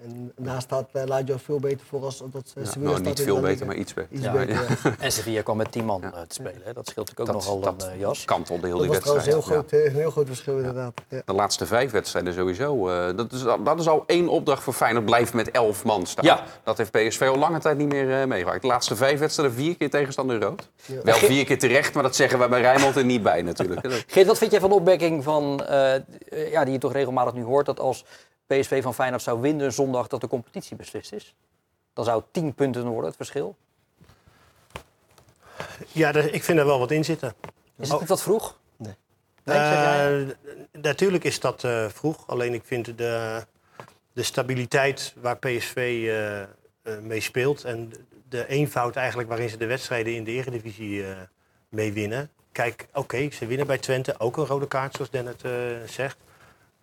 [0.05, 3.19] En daar staat uh, Lazio veel beter voor als dat ja, Sevilla nou, staat niet
[3.19, 4.11] in veel beter, maar iets beter.
[4.15, 4.95] Iets Ja, beter, ja.
[5.05, 6.61] En Sevilla kwam met 10 man eh, te spelen.
[6.63, 6.73] Hè.
[6.73, 8.25] Dat scheelt natuurlijk ook Dat, nogal dat een eh, jas.
[8.25, 9.59] kantelde heel Dat die was trouwens een wedstrijd.
[9.59, 9.69] heel ja.
[9.69, 10.93] groot, eh, een heel groot verschil inderdaad.
[11.09, 11.21] Ja.
[11.25, 12.89] De laatste vijf wedstrijden sowieso.
[12.89, 15.05] eh, dat, is, al- dat is al één opdracht voor Feyenoord.
[15.05, 16.25] Blijft met elf man staan.
[16.25, 16.43] Ja.
[16.63, 18.61] Dat heeft PSV al lange tijd niet meer eh, meegemaakt.
[18.61, 20.69] De laatste vijf wedstrijden vier keer tegenstander rood.
[20.85, 21.01] Ja.
[21.03, 23.83] Wel vier keer terecht, maar dat zeggen wij bij Rijnmond er niet bij natuurlijk.
[23.83, 26.01] Dat- Geert, wat vind jij van de opmerking van, eh, eh,
[26.51, 27.65] ja, die je toch regelmatig nu hoort...
[27.65, 28.05] dat als
[28.47, 31.35] PSV van Feyenoord zou winnen zondag dat de competitie beslist is?
[31.93, 33.55] Dan zou het 10 punten worden, het verschil.
[35.91, 37.33] Ja, ik vind er wel wat in zitten.
[37.77, 38.57] Is het niet wat vroeg?
[38.77, 38.95] Nee?
[39.43, 40.21] Eh,
[40.71, 42.27] natuurlijk is dat eh, vroeg.
[42.27, 43.43] Alleen ik vind de,
[44.13, 45.75] de stabiliteit waar PSV
[46.07, 46.47] eh, eh,
[47.01, 47.63] mee speelt...
[47.63, 47.91] en
[48.29, 51.17] de eenvoud eigenlijk waarin ze de wedstrijden in de Eredivisie eh
[51.69, 52.29] mee winnen.
[52.51, 54.19] Kijk, oké, ze winnen bij Twente.
[54.19, 55.51] Ook een rode kaart, zoals Dennet eh
[55.87, 56.17] zegt.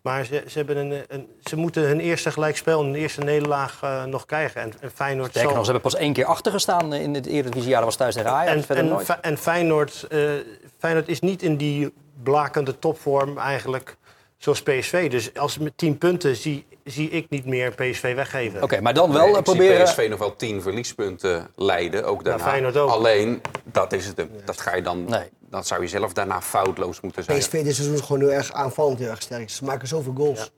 [0.03, 3.79] Maar ze, ze, hebben een, een, ze moeten hun eerste gelijkspel en hun eerste nederlaag
[3.83, 4.61] eh, nog krijgen.
[4.61, 7.73] En, en Feyenoord Sterker zal- nog, ze hebben pas één keer achtergestaan in het Eredivisie.
[7.73, 8.57] Dat was thuis tegen Ajax.
[8.57, 9.21] en, verder en, nooit.
[9.21, 10.31] En Feyenoord, eh,
[10.79, 13.97] Feyenoord is niet in die blakende topvorm eigenlijk
[14.37, 15.11] zoals PSV.
[15.11, 18.63] Dus als met 10 punten zie, zie ik niet meer PSV weggeven.
[18.63, 19.85] Oké, maar dan wel Nee, eh, ik zie proberen...
[19.85, 22.45] PSV nog wel tien verliespunten leiden, ook daarna.
[22.45, 22.91] Feyenoord ook.
[22.91, 24.27] Alleen, dat is het.
[24.45, 25.05] Dat ga je dan...
[25.05, 25.29] Nee.
[25.53, 27.39] Dan zou je zelf daarna foutloos moeten zijn.
[27.39, 29.51] PSV dit seizoen is gewoon heel erg aanvallend, heel erg sterk.
[29.51, 30.51] Ze maken zoveel goals.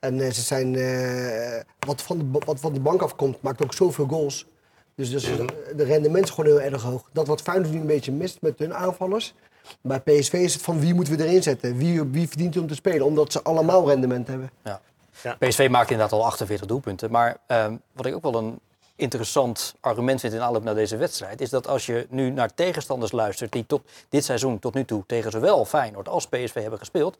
[0.00, 3.74] En eh, ze zijn, eh, wat, van de, wat van de bank afkomt, maakt ook
[3.74, 4.46] zoveel goals.
[4.94, 5.46] Dus, dus Mhm.
[5.76, 7.08] de rendement is gewoon heel erg hoog.
[7.12, 9.34] Dat wat Feyenoord nu een beetje mist met hun aanvallers.
[9.80, 11.76] Bij PSV is het van wie moeten we erin zetten?
[11.76, 13.06] Wie, wie verdient om te spelen?
[13.06, 14.50] Omdat ze allemaal rendement hebben.
[14.64, 14.80] Ja.
[15.22, 15.36] Ja.
[15.38, 17.10] PSV maakt inderdaad al 48 doelpunten.
[17.10, 18.60] Maar ehm, wat ik ook wel een
[19.02, 21.40] interessant argument vind in aanloop naar deze wedstrijd...
[21.40, 23.52] is dat als je nu naar tegenstanders luistert...
[23.52, 27.18] die tot dit seizoen tot nu toe tegen zowel Feyenoord als PSV hebben gespeeld...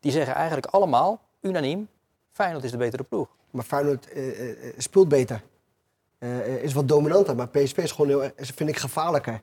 [0.00, 1.88] die zeggen eigenlijk allemaal, unaniem,
[2.32, 3.28] Feyenoord is de betere ploeg.
[3.50, 5.42] Maar Feyenoord eh, eh, speelt beter.
[6.18, 7.36] Eh, is wat dominanter.
[7.36, 9.40] Maar PSV is gewoon heel, vind ik, gevaarlijker.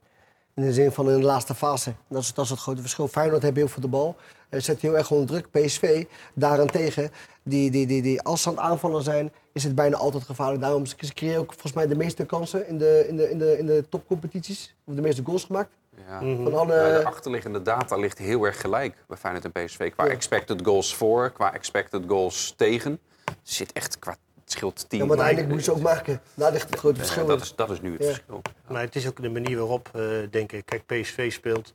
[0.61, 1.93] In de zin van in de laatste fase.
[2.07, 3.07] Dat is, dat is het grote verschil.
[3.07, 4.15] Feyenoord heeft heel veel de bal.
[4.49, 5.51] Zet heel erg onder druk.
[5.51, 7.11] PSV daarentegen,
[7.43, 10.61] die, die, die, die, als ze aan het aanvallen zijn, is het bijna altijd gevaarlijk.
[10.61, 13.37] Daarom ze ze creëren ook volgens mij de meeste kansen in de, in de, in
[13.37, 14.75] de, in de topcompetities.
[14.85, 15.69] Of de meeste goals gemaakt.
[16.07, 16.19] Ja.
[16.19, 19.91] Van alle, Ja, de achterliggende data ligt heel erg gelijk bij Feyenoord en PSV.
[19.91, 20.11] Qua Ja.
[20.11, 22.99] expected goals voor, qua expected goals tegen.
[23.43, 24.15] Zit echt qua
[24.51, 24.99] scheelt 10.
[24.99, 26.21] ja, maar uiteindelijk moeten ze ook maken.
[26.33, 27.25] Daar ligt het grote Ja, verschil.
[27.25, 28.07] dat, is, dat is nu het Ja.
[28.07, 28.41] verschil.
[28.67, 30.65] Maar het is ook de manier waarop, eh, denk ik.
[30.65, 31.73] Kijk, PSV speelt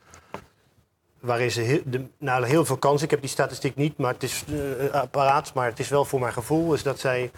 [1.20, 3.04] waarin ze heel, de, nou, heel veel kansen.
[3.04, 4.44] Ik heb die statistiek niet, maar het is
[4.88, 5.54] eh, apparaat.
[5.54, 7.30] Maar het is wel voor mijn gevoel is dat zij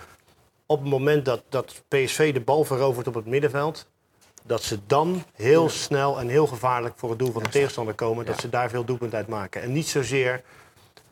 [0.66, 3.86] op het moment dat, dat PSV de bal verovert op het middenveld,
[4.44, 8.26] dat ze dan heel snel en heel gevaarlijk voor het doel van de tegenstander komen.
[8.26, 8.40] Dat Ja.
[8.40, 9.62] ze daar veel doelpunt uit maken.
[9.62, 10.42] En niet zozeer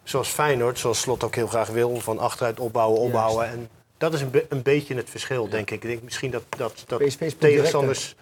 [0.02, 3.46] zoals Feyenoord, zoals Slot ook heel graag wil, van achteruit opbouwen, opbouwen.
[3.46, 5.82] En dat is een, be- een beetje het verschil, denk ik.
[5.82, 6.98] Ik denk misschien dat, dat, dat
[7.38, 8.14] tegenstanders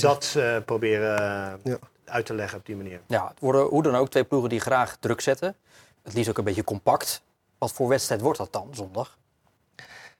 [0.00, 1.78] dat eh, proberen eh, Ja.
[2.04, 3.00] uit te leggen op die manier.
[3.06, 5.54] Ja, het worden hoe dan ook twee ploegen die graag druk zetten.
[6.02, 7.22] Het liefst ook een beetje compact.
[7.58, 9.18] Wat voor wedstrijd wordt dat dan zondag?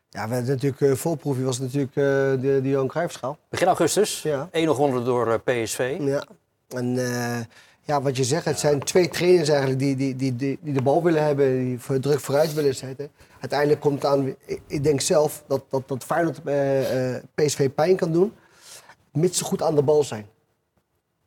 [0.09, 3.39] Ja, we hadden natuurlijk uh, voorproefje was natuurlijk eh, de, de Johan Cruijffschaal.
[3.49, 4.49] Begin augustus, Ja.
[4.53, 5.97] 1 gewonnen door PSV.
[6.01, 6.25] Ja.
[6.69, 7.41] En eh,
[7.83, 10.83] ja, wat je zegt, het zijn twee trainers eigenlijk die, die, die, die, die de
[10.83, 13.11] bal willen hebben, die voor druk vooruit willen zetten.
[13.43, 17.97] Uiteindelijk komt het aan, ik, denk zelf dat, dat, dat Feyenoord eh, eh, PSV pijn
[17.97, 18.33] kan doen,
[19.13, 20.27] mits ze goed aan de bal zijn.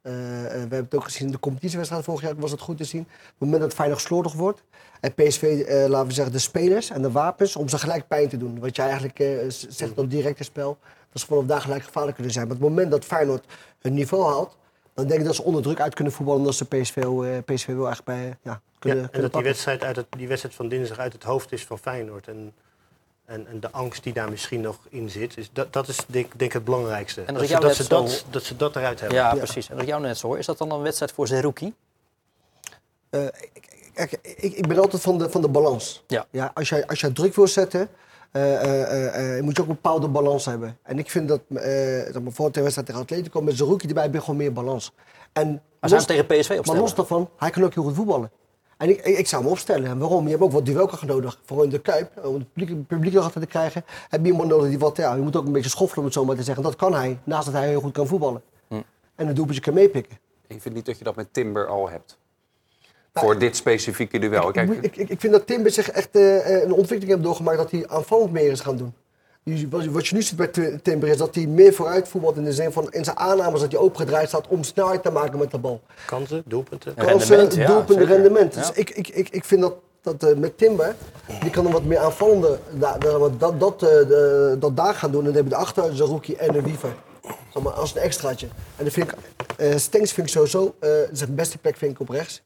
[0.01, 2.83] Eh, we hebben het ook gezien in de competitiewedstrijd vorig jaar was het goed te
[2.83, 3.01] zien.
[3.01, 4.63] Op het moment dat Feyenoord slordig wordt
[4.99, 8.37] en PSV, laten we zeggen, de spelers en de wapens om ze gelijk pijn te
[8.37, 8.59] doen.
[8.59, 10.77] Wat je eigenlijk zegt op directe spel,
[11.11, 12.47] dat ze vanaf daar gelijk gevaarlijk kunnen zijn.
[12.47, 13.45] Maar op het moment dat Feyenoord
[13.79, 14.57] hun niveau haalt,
[14.95, 17.37] dan denk ik dat ze onder druk uit kunnen voetballen en dat ze PSV, eh,
[17.55, 20.55] PSV wel echt bij, ja, Ja, kunnen, en dat die wedstrijd, uit het, die wedstrijd
[20.55, 22.27] van dinsdag uit het hoofd is van Feyenoord.
[22.27, 22.53] En,
[23.25, 25.35] en, en de angst die daar misschien nog in zit.
[25.35, 27.21] Dus dat, dat is denk, denk ik het belangrijkste.
[27.21, 29.17] En dat, ik ze, dat, net ze zo- dat, dat ze dat eruit hebben.
[29.17, 29.37] Ja, Ja.
[29.37, 29.69] precies.
[29.69, 31.73] En ik jou net zo hoor, is dat dan een wedstrijd voor Zerouki?
[33.09, 36.03] Eh, ik- kijk, ik, ik ben altijd van de, van de balans.
[36.07, 36.25] Ja.
[36.29, 37.89] Ja, als, jij, als jij druk wil zetten,
[38.35, 40.77] eh, eh, eh, eh, moet je ook een bepaalde balans hebben.
[40.83, 44.13] En ik vind dat, eh maar, voor de wedstrijd tegen Atletico, met Zerouki erbij, heb
[44.13, 44.93] je gewoon meer balans.
[45.33, 45.47] En
[45.79, 46.81] Maar zijn los, tegen PSV maar opstellen?
[46.81, 48.31] los daarvan, hij kan ook heel goed voetballen.
[48.77, 49.89] En ik, ik, ik zou hem opstellen.
[49.89, 50.23] En waarom?
[50.23, 51.39] Je hebt ook wat duelkracht nodig.
[51.45, 54.69] Voor in de Kuip, om het publiek, publiek erachter te krijgen, heb je iemand nodig
[54.69, 56.63] die wat, ja, je moet ook een beetje schoffelen om het zo maar te zeggen.
[56.63, 58.41] Dat kan hij, naast dat hij heel goed kan voetballen.
[58.67, 58.75] Hm.
[59.15, 60.17] En een doelpuntje kan meepikken.
[60.47, 62.17] Ik vind niet dat je dat met Timber al hebt.
[63.19, 64.47] Voor dit specifieke duel.
[64.47, 67.23] Ik, Kijk, ik, ik, ik vind dat Timber zich echt eh, eh, een ontwikkeling heeft
[67.23, 68.93] doorgemaakt dat hij aanvallend meer is gaan doen.
[69.43, 72.37] Dus wat, wat je nu ziet bij Ti- Timber is dat hij meer vooruit voetbalt
[72.37, 75.39] in de zin van in zijn aannames dat hij opengedraaid staat om snelheid te maken
[75.39, 75.81] met de bal.
[76.05, 76.93] Kansen, doelpunten.
[76.95, 78.53] Kansen, Rendement, doelpunten, rendement.
[78.53, 78.59] Ja.
[78.59, 80.95] Dus ik, ik, ik, ik vind dat, dat eh, met Timber,
[81.41, 85.19] die kan een wat meer aanvallende, da, dat, dat, eh, de- dat daar gaan doen.
[85.19, 86.93] En dan heb je daarachter Zarouki en een Wiever.
[87.53, 88.47] Zeg maar, als een extraatje.
[88.75, 89.17] En dan vind ik,
[89.57, 92.41] eh Stenks vind ik sowieso, eh, zijn beste plek vind ik op rechts.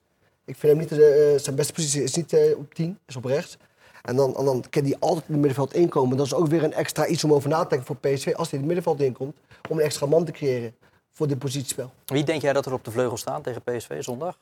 [0.49, 3.25] Ik vind hem niet, eh, zijn beste positie is niet eh, op 10, is op
[3.25, 3.57] rechts.
[4.01, 6.17] En dan, dan kan hij altijd in het middenveld inkomen.
[6.17, 8.33] Dat is ook weer een extra iets om over na te denken voor PSV.
[8.35, 9.35] Als hij in het middenveld inkomt,
[9.69, 10.75] om een extra man te creëren
[11.11, 11.91] voor dit positiespel.
[12.05, 14.37] Wie denk jij dat er op de vleugel staan tegen PSV zondag?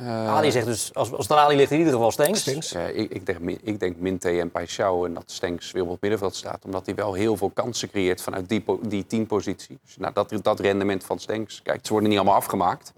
[0.00, 2.40] Eh, Ali zegt dus, als, als het aan Ali ligt, in ieder geval Stenks.
[2.40, 2.70] Stenks.
[2.70, 5.90] Ja, ik, ik, denk, Min- ik denk Minte en Paixão en dat Stenks weer op
[5.90, 6.64] het middenveld staat.
[6.64, 9.78] Omdat hij wel heel veel kansen creëert vanuit die, die teampositie.
[9.84, 11.60] Dus nou, dat, dat rendement van Stenks.
[11.62, 12.92] Kijk, ze worden niet allemaal afgemaakt.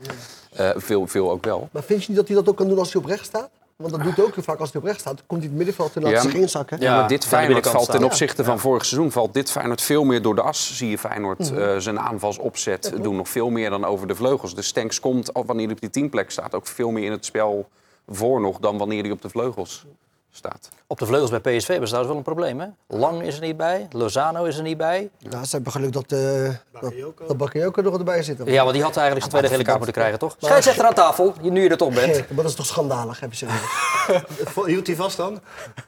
[0.52, 1.68] Eh, veel, veel ook wel.
[1.72, 3.50] Maar vind je niet dat hij dat ook kan doen als hij op rechts staat?
[3.78, 5.22] Want dat doet hij ook heel vaak als hij op rechts staat.
[5.26, 6.80] Komt hij het middenveld en laat Ja, zich inzakken.
[6.80, 10.04] Ja, Ja, maar dit Feyenoord valt ten opzichte van vorig seizoen valt dit Feyenoord veel
[10.04, 10.76] meer door de as.
[10.76, 11.58] Zie je Feyenoord Mhm.
[11.60, 14.54] eh, zijn aanvalsopzet doen nog veel meer dan over de vleugels.
[14.54, 17.68] De Stenks komt, wanneer hij op die teamplek staat, ook veel meer in het spel
[18.08, 19.86] voor nog dan wanneer hij op de vleugels
[20.30, 20.68] staat.
[20.86, 22.60] Op de vleugels bij PSV hebben ze trouwens wel een probleem.
[22.60, 22.96] Hè?
[22.98, 25.10] Lang is er niet bij, Lozano is er niet bij.
[25.18, 27.26] Ja, ze hebben geluk dat, eh dat, Bakayoko.
[27.26, 28.38] dat Bakayoko nog erbij zit.
[28.44, 30.36] Ja, want die had eigenlijk zijn tweede dat gele kaart moeten krijgen, toch?
[30.40, 32.16] Maar- Scheidsrechter aan tafel, nu je er toch bent.
[32.28, 34.66] Maar dat is toch schandalig, heb je serieus.
[34.74, 35.40] Hield hij vast dan?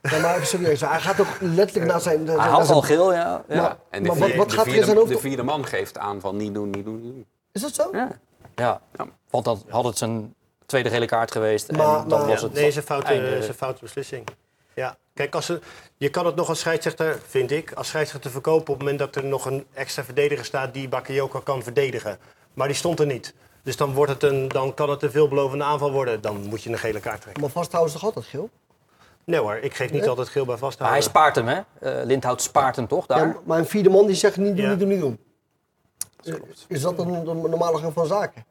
[0.03, 2.27] Ja, maar even serieus, hij gaat ook letterlijk naar zijn...
[2.27, 3.43] Hij had zijn- al geel, ja.
[3.49, 3.61] ja.
[3.63, 5.19] Maar- En de, Maar wat- vierde, wat de gaat er in vierde- zijn hoofd de
[5.29, 7.27] vierde man geeft aan van niet doen, niet doen, niet doen.
[7.53, 7.89] Is dat zo?
[7.93, 8.09] Ja.
[8.55, 8.81] Ja.
[8.97, 9.07] Ja.
[9.31, 10.35] Want dan had het zijn
[10.71, 11.71] tweede gele kaart geweest.
[11.73, 13.37] Maar- en dan maar- was het nee, is een foute, einde.
[13.37, 14.27] is een foute beslissing.
[14.75, 15.61] Ja, kijk, als er,
[15.97, 19.15] je kan het nog als scheidsrechter, vind ik, als scheidsrechter verkopen op het moment dat
[19.17, 22.19] er nog een extra verdediger staat die Bakayoko kan verdedigen.
[22.55, 23.35] Maar die stond er niet.
[23.63, 26.21] Dus dan, wordt het een, dan kan het een veelbelovende aanval worden.
[26.21, 27.43] Dan moet je een gele kaart trekken.
[27.43, 28.51] Maar vasthouden is toch altijd geel?
[29.25, 31.03] Nee hoor, ik geef niet altijd geel bij Maar hij vasthouden.
[31.03, 31.61] spaart hem, hè?
[32.01, 33.27] Eh, Lindhout spaart hem toch daar?
[33.27, 34.71] Ja, maar een vierde man die zegt niet doen, Ja.
[34.71, 35.19] niet doen, niet doen.
[36.69, 38.45] Is dat een, een normale gang van zaken?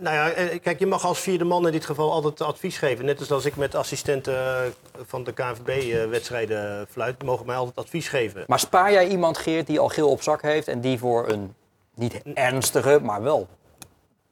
[0.00, 3.04] Nou ja, eh, kijk, je mag als vierde man in dit geval altijd advies geven.
[3.04, 4.34] Net als als ik met assistenten
[4.64, 4.70] eh,
[5.06, 8.44] van de KNVB-wedstrijden fluit, mogen mij altijd advies geven.
[8.46, 10.68] Maar spaar jij iemand, Geert, die al geel op zak heeft...
[10.68, 11.54] en die voor een
[11.94, 13.48] niet ernstige, maar wel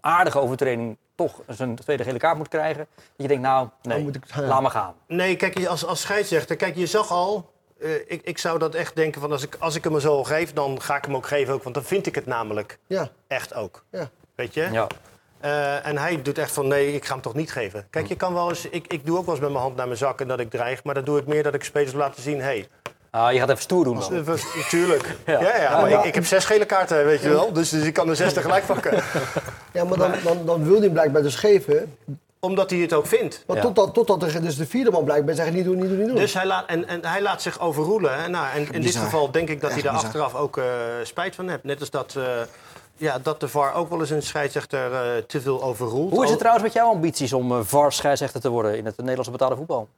[0.01, 0.97] aardige overtreding...
[1.15, 2.87] toch zijn tweede gele kaart moet krijgen?
[2.95, 4.95] Dat je denkt, nou, nee, moet ik- laat maar gaan.
[5.07, 7.51] Nee, kijk, als, als scheidsrechter, kijk, je zag al.
[7.81, 10.53] eh, ik, ik zou dat echt denken van als ik, als ik hem zo geef,
[10.53, 11.63] dan ga ik hem ook geven ook.
[11.63, 13.85] Want dan vind ik het namelijk Ja, echt ook.
[13.91, 14.11] ja.
[14.35, 14.69] Weet je?
[14.73, 14.87] Ja.
[15.47, 17.87] Eh, en hij doet echt van nee, ik ga hem toch niet geven.
[17.91, 18.69] Kijk, je kan wel eens.
[18.69, 20.51] Ik, ik doe ook wel eens met mijn hand naar mijn zak en dat ik
[20.51, 20.85] dreig.
[20.85, 22.41] Maar dan doe ik meer dat ik spelers wil laten zien.
[22.41, 22.67] Hé,
[23.11, 24.13] Ah, je gaat even stoer doen dan.
[24.13, 25.17] hey, natuurlijk.
[25.27, 25.41] Ja.
[25.41, 25.99] Ja, ja, maar Ja.
[25.99, 27.53] ik, ik heb zes gele kaarten, weet je wel.
[27.53, 29.03] Dus, dus ik kan er zes tegelijk pakken.
[29.73, 31.97] ja maar dan, dan, dan wil hij hem blijkbaar dus geven.
[32.41, 33.45] Omdat hij het ook vindt.
[33.47, 33.63] Maar Ja.
[33.63, 36.17] totdat, totdat er dus de vierde man blijkbaar zegt niet doen, niet doen, niet doen.
[36.17, 38.21] Dus hij laat, en, en hij laat zich overroelen.
[38.23, 38.29] Hè?
[38.29, 40.21] Nou, en in dit geval denk ik dat Echt hij daar bizar.
[40.21, 40.65] achteraf ook eh,
[41.03, 41.65] spijt van heeft.
[41.65, 42.25] Net als dat, eh,
[42.97, 46.13] ja, dat de VAR ook wel eens een scheidsrechter eh, te veel overroelt.
[46.13, 48.77] Hoe is het trouwens met jouw ambities om uh, VAR-scheidsrechter te worden...
[48.77, 49.89] in het Nederlandse betaalde voetbal?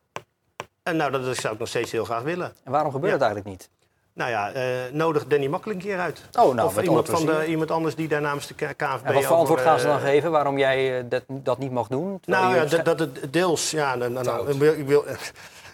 [0.83, 2.53] En nou, dat zou ik nog steeds heel graag willen.
[2.65, 3.19] En waarom gebeurt Ja.
[3.19, 3.71] het eigenlijk niet?
[4.19, 6.21] Nou ja, eh, nodig Danny Makkelijk een keer uit.
[6.39, 9.05] Oh, nou, of met iemand, van de, iemand anders die daar namens de KNVB...
[9.05, 11.71] En wat voor antwoord gaan ze dan eh, geven waarom jij eh, dat, dat niet
[11.71, 12.21] mag doen?
[12.27, 13.71] Nou ja, dat het deels...
[13.71, 15.05] Ja, nou, nou, nou, ik, wil,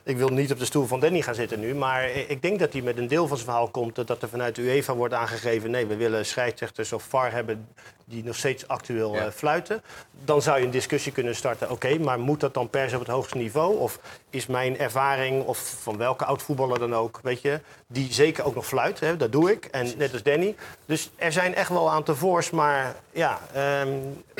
[0.04, 1.74] ik, wil, niet op de stoel van Danny gaan zitten nu.
[1.74, 3.94] Maar ik denk dat hij met een deel van zijn verhaal komt...
[3.94, 5.70] dat, er vanuit de UEFA wordt aangegeven...
[5.70, 7.68] nee, we willen scheidsrechters of VAR hebben
[8.04, 9.24] die nog steeds actueel Ja.
[9.24, 9.82] eh, fluiten.
[10.24, 11.70] Dan zou je een discussie kunnen starten.
[11.70, 13.78] Oké, maar moet dat dan per se op het hoogste niveau?
[13.78, 13.98] Of
[14.30, 17.20] is mijn ervaring, of van welke oud-voetballer dan ook...
[17.22, 19.64] weet je, die zeker ook nog fluit, hè, dat doe ik.
[19.64, 20.54] En net als Danny.
[20.86, 22.50] Dus er zijn echt wel een aantal voors.
[22.50, 23.88] Maar ja, ehm,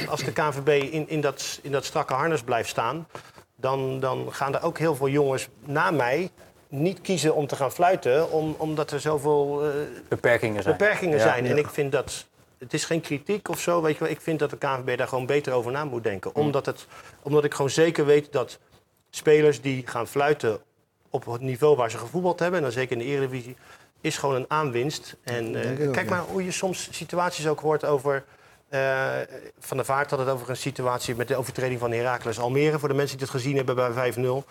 [0.09, 3.07] als de KNVB in, in, dat, in dat strakke harnas blijft staan...
[3.65, 6.31] Dan, dan gaan er ook heel veel jongens na mij
[6.69, 8.31] niet kiezen om te gaan fluiten...
[8.31, 9.71] Om, omdat er zoveel eh,
[10.09, 10.77] beperkingen zijn.
[10.77, 11.23] beperkingen Ja.
[11.23, 11.47] zijn.
[11.47, 12.27] En ik vind dat...
[12.59, 14.09] Het is geen kritiek of zo, weet je wel.
[14.13, 16.35] Ik vind dat de KNVB daar gewoon beter over na moet denken.
[16.35, 16.87] Omdat, het,
[17.23, 18.59] omdat ik gewoon zeker weet dat
[19.11, 20.61] spelers die gaan fluiten
[21.11, 22.59] op het niveau waar ze gevoetbald hebben...
[22.59, 23.57] en dan zeker in de Eredivisie,
[24.01, 25.17] is gewoon een aanwinst.
[25.23, 26.15] En eh, ook, kijk ja.
[26.15, 28.25] maar hoe je soms situaties ook hoort over...
[28.69, 29.09] eh,
[29.59, 32.79] van der Vaart had het over een situatie met de overtreding van Heracles Almere.
[32.79, 34.45] Voor de mensen die het gezien hebben bij 5-0.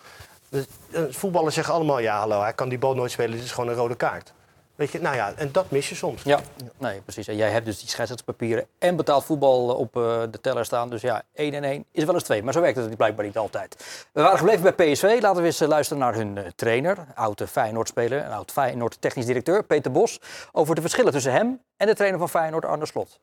[0.48, 3.36] Dus, eh, voetballers zeggen allemaal, ja hallo, hij kan die bal nooit spelen.
[3.36, 4.32] Dit is gewoon een rode kaart.
[4.74, 6.22] Weet je, nou ja, en dat mis je soms.
[6.22, 6.40] Ja,
[6.78, 7.28] nee, precies.
[7.28, 9.92] En jij hebt dus die scheidsrechtspapieren en betaald voetbal eh, op
[10.32, 10.90] de teller staan.
[10.90, 12.42] Dus ja, 1 en 1 is wel eens 2.
[12.42, 13.84] Maar zo werkt het blijkbaar niet altijd.
[14.12, 15.18] We waren gebleven bij PSV.
[15.20, 19.90] Laten we eens luisteren naar hun trainer, oude Feyenoord-speler en oud Feyenoord technisch directeur, Peter
[19.90, 20.20] Bos.
[20.52, 23.20] Over de verschillen tussen hem en de trainer van Feyenoord, Arne Slot.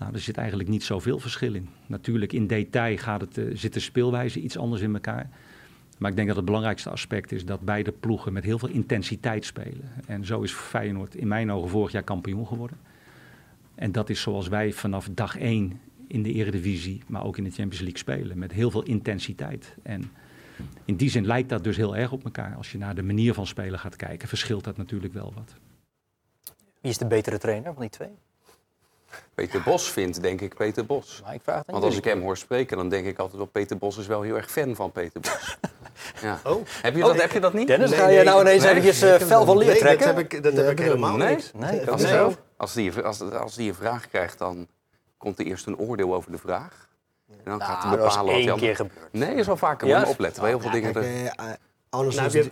[0.00, 1.68] Nou, er zit eigenlijk niet zoveel verschil in.
[1.86, 5.30] Natuurlijk, in detail gaat het, eh, zit de speelwijze iets anders in elkaar.
[5.98, 9.44] Maar ik denk dat het belangrijkste aspect is dat beide ploegen met heel veel intensiteit
[9.44, 9.90] spelen.
[10.06, 12.78] En zo is Feyenoord in mijn ogen vorig jaar kampioen geworden.
[13.74, 17.50] En dat is zoals wij vanaf dag één in de Eredivisie, maar ook in de
[17.50, 18.38] Champions League spelen.
[18.38, 19.76] Met heel veel intensiteit.
[19.82, 20.10] En
[20.84, 22.54] in die zin lijkt dat dus heel erg op elkaar.
[22.54, 25.54] Als je naar de manier van spelen gaat kijken, verschilt dat natuurlijk wel wat.
[26.80, 28.18] Wie is de betere trainer van die twee?
[29.34, 31.20] Peter Bos vindt, denk ik, Peter Bos.
[31.24, 33.46] Maar ik vraag het Want als ik hem hoor spreken, dan denk ik altijd wel...
[33.46, 35.58] Peter Bos is wel heel erg fan van Peter Bos.
[36.22, 36.40] ja.
[36.44, 36.66] Oh.
[36.82, 37.66] Heb, je dat, heb je dat niet?
[37.66, 40.06] Dennis, Nee, ga je nee, nou ineens nee, eventjes eh, fel van leer Nee, trekken?
[40.06, 41.52] dat heb ik, dat Nee, heb ik heb ik helemaal niet.
[41.56, 41.90] Nee,
[42.56, 44.66] Als, die, als, als die een vraag krijgt, dan
[45.16, 46.88] komt er eerst een oordeel over de vraag.
[47.28, 48.54] En dan gaat hij Nou, bepalen wat hij...
[48.54, 49.12] keer gebeurd.
[49.12, 49.88] Nee, is wel vaker.
[49.88, 50.44] Je opletten.
[50.44, 50.94] Heel veel dingen...
[50.94, 51.32] Eh, eh,
[51.90, 52.46] Nou, heb is-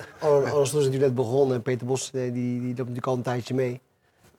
[0.62, 3.80] is natuurlijk net begonnen en Peter Bos die, die loopt natuurlijk al een tijdje mee.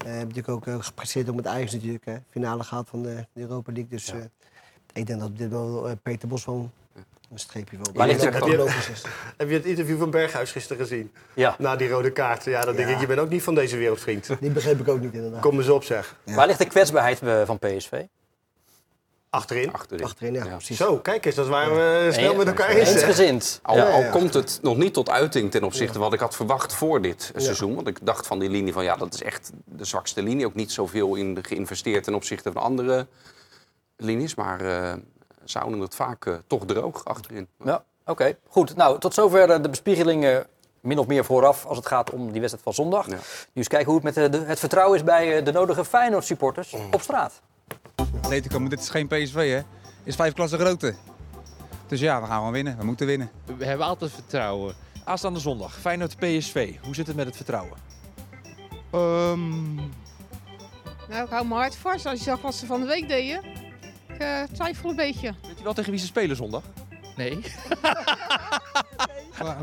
[0.06, 2.06] Eh heeft natuurlijk ook eh, gepresteerd ook met Ajax natuurlijk.
[2.06, 2.16] Hè.
[2.30, 3.90] Finale gehad van de, Europa League.
[3.90, 4.20] Dus eh,
[4.94, 6.72] ik denk dat dit eh, Peter Bos wel
[7.32, 7.86] Een streepje wel.
[7.94, 9.04] Waar ligt het logisch is.
[9.38, 11.12] Heb je het interview van Berghuis gisteren gezien?
[11.34, 11.56] Ja.
[11.58, 12.44] Na die rode kaart.
[12.44, 12.94] Ja, dan denk Ja.
[12.94, 14.30] ik, je bent ook niet van deze wereld, vriend.
[14.40, 15.42] Die begreep ik ook niet inderdaad.
[15.42, 16.16] Kom eens op, zeg.
[16.24, 16.36] Ja.
[16.36, 18.04] Waar ligt de kwetsbaarheid eh, van PSV?
[19.30, 19.74] Achterin.
[19.74, 20.06] Achterin.
[20.06, 20.50] Achterin, ja, Ja.
[20.56, 20.78] precies.
[20.78, 22.90] Zo, kijk eens, dat waren we snel Nee, met elkaar eens.
[22.90, 23.60] Eensgezind.
[23.64, 24.10] Al, al ja.
[24.10, 27.32] komt het nog niet tot uiting ten opzichte van wat ik had verwacht voor dit
[27.36, 27.76] seizoen.
[27.76, 30.46] Want ik dacht van die linie van ja, dat is echt de zwakste linie.
[30.46, 33.08] Ook niet zoveel in geïnvesteerd ten opzichte van andere
[33.98, 34.36] linies.
[34.36, 34.94] Maar eh
[35.44, 37.48] ze houden het vaak eh, toch droog achterin.
[37.64, 38.38] Ja, oké.
[38.48, 38.76] Goed.
[38.76, 40.48] Nou, tot zover eh, de bespiegelingen
[40.82, 43.06] min of meer vooraf als het gaat om die wedstrijd van zondag.
[43.06, 43.12] Ja.
[43.14, 43.20] Nu
[43.54, 46.76] eens kijken hoe het met eh, de, het vertrouwen is bij eh, de nodige Feyenoord-supporters
[46.92, 47.42] op straat.
[48.22, 49.62] Atletico, maar dit is geen PSV, hè?
[50.04, 50.96] is vijf klassen groter.
[51.88, 52.78] Dus ja, we gaan gewoon winnen.
[52.78, 53.30] We moeten winnen.
[53.58, 54.76] We hebben altijd vertrouwen.
[55.04, 56.76] Aanstaande zondag, Feyenoord PSV.
[56.84, 57.78] Hoe zit het met het vertrouwen?
[58.92, 59.76] Ehm,
[61.10, 62.06] Nou, ik hou mijn hart vast.
[62.06, 63.44] Als je zag wat ze van de week deden,
[64.08, 65.34] ik eh, twijfel een beetje.
[65.48, 66.64] Weet u wel tegen wie ze spelen zondag?
[67.16, 67.40] Nee.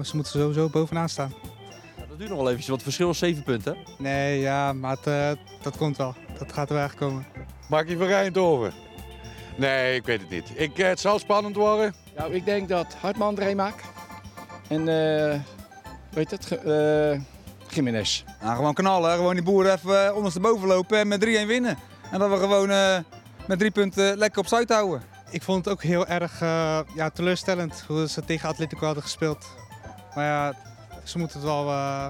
[0.03, 1.33] ze moeten sowieso bovenaan staan.
[1.97, 3.77] Nou, dat duurt nog wel eventjes, want het verschil is 7 punten.
[3.99, 5.31] Nee, ja, maar het, eh,
[5.63, 6.15] dat komt wel.
[6.39, 7.27] Dat gaat er wel echt komen.
[7.69, 8.73] Markie van Rijndoven.
[9.57, 10.51] Nee, ik weet het niet.
[10.55, 11.95] Ik, eh, het zal spannend worden.
[12.17, 13.85] Nou, ik denk dat Hartman er een maakt.
[14.69, 15.41] En, eh
[16.11, 17.21] weet het, eh
[17.69, 18.25] Jiménez.
[18.41, 19.15] Nou, gewoon knallen.
[19.15, 21.79] Gewoon die boeren even uh, ondersteboven lopen en met 3-1 winnen.
[22.11, 22.99] En dat we gewoon eh,
[23.47, 25.03] met drie punten lekker op Zuid houden.
[25.31, 29.47] Ik vond het ook heel erg eh, ja, teleurstellend hoe ze tegen Atletico hadden gespeeld.
[30.15, 30.55] Maar ja,
[31.05, 32.09] ze moeten het wel, eh,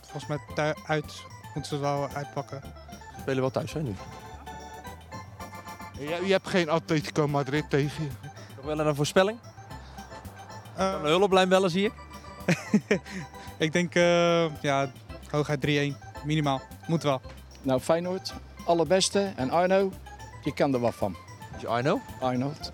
[0.00, 1.22] volgens mij uit,
[1.54, 2.60] moeten ze het wel uitpakken.
[2.90, 3.94] Ze spelen wel thuis, hè, nu.
[5.98, 8.28] Je, je hebt geen Atletico Madrid tegen je.
[8.56, 9.38] Nog wel een voorspelling?
[10.76, 11.92] Eh, Een hulplijn bellen, zie ik.
[13.58, 14.90] ik denk eh, ja,
[15.30, 16.60] hooguit 3-1, minimaal.
[16.86, 17.20] Moet wel.
[17.62, 18.32] Nou, Feyenoord,
[18.64, 19.32] allerbeste.
[19.36, 19.92] En Arno,
[20.42, 21.16] die kan er wat van.
[21.56, 22.00] Is je Arno?
[22.20, 22.72] Arnold.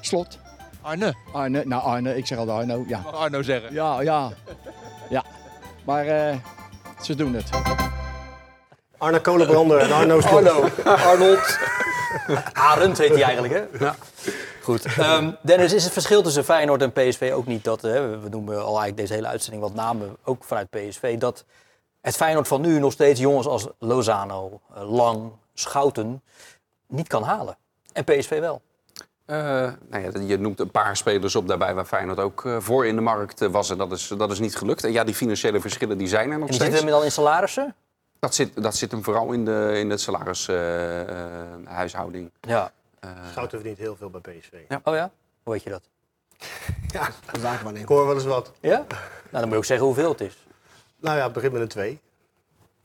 [0.00, 0.38] Slot.
[0.80, 1.14] Arne.
[1.32, 3.00] Arne, nou Arne, ik zeg al Arno, ja.
[3.00, 3.72] Mag Arno zeggen.
[3.72, 4.30] Ja, ja.
[5.10, 5.24] Ja.
[5.84, 6.36] Maar eh,
[7.02, 7.50] ze doen het.
[8.98, 10.48] Arne Kolenbrander en Arno Slot.
[10.48, 11.58] Arno, Arnold.
[12.52, 13.84] Arend heet hij eigenlijk, hè?
[13.84, 13.96] Ja.
[14.62, 14.84] Goed.
[14.84, 17.82] Ehm, Dennis, is het verschil tussen Feyenoord en PSV ook niet dat...
[17.82, 21.18] Hè, we noemen al eigenlijk deze hele uitzending wat namen, ook vanuit PSV...
[21.18, 21.44] dat
[22.00, 26.22] het Feyenoord van nu nog steeds jongens als Lozano, eh, Lang, Schouten
[26.86, 27.56] niet kan halen.
[27.92, 28.60] En PSV wel.
[29.24, 29.36] Eh,
[29.88, 32.94] nou ja, je noemt een paar spelers op daarbij waar Feyenoord ook eh, voor in
[32.94, 33.70] de markt was.
[33.70, 34.84] En dat is, dat is niet gelukt.
[34.84, 36.70] En ja, die financiële verschillen die zijn er nog En die steeds.
[36.70, 37.74] zitten hem dan in salarissen?
[38.18, 42.30] Dat zit, dat zit hem vooral in de, in de salarishuishouding.
[42.40, 42.72] Ja.
[43.30, 44.52] Schouten verdient heel veel bij PSV.
[44.68, 44.80] Ja.
[44.84, 45.10] Oh ja?
[45.42, 45.82] Hoe weet je dat?
[46.92, 47.08] Ja,
[47.40, 47.80] Zaakwaarnemer.
[47.80, 48.52] ik hoor wel eens wat.
[48.60, 48.76] Ja?
[48.76, 48.86] Nou,
[49.30, 50.46] dan moet je ook zeggen hoeveel het is.
[51.00, 52.00] Nou ja, het begint met een 2.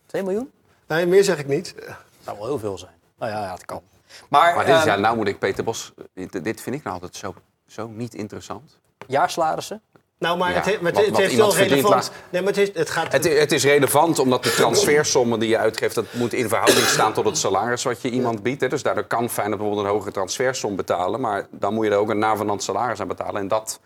[0.05, 0.51] 2 miljoen?
[0.87, 1.75] Nee, meer zeg ik niet.
[1.75, 2.93] Dat zou wel heel veel zijn.
[3.17, 3.81] Nou ja, ja het kan.
[4.29, 5.93] Maar, Maar dit, ehm, ja, nou moet ik Peter Bos...
[6.13, 7.35] Dit, dit vind ik nou altijd zo,
[7.67, 8.79] zo niet interessant.
[9.07, 9.81] jaarsalarissen?
[10.17, 11.93] Nou, maar Ja, het, he- maar het, wat- het wat heeft wel relevant.
[11.93, 13.12] laat- Nee, maar het, is, het gaat...
[13.12, 15.95] Het, i- het is relevant omdat de transfersommen die je uitgeeft...
[15.95, 18.62] dat moet in verhouding staan tot het salaris wat je iemand biedt.
[18.62, 18.67] Hè.
[18.69, 21.19] Dus daardoor kan Feyenoord bijvoorbeeld een hogere transfersom betalen...
[21.21, 23.41] maar dan moet je er ook een navenant salaris aan betalen.
[23.41, 23.80] En dat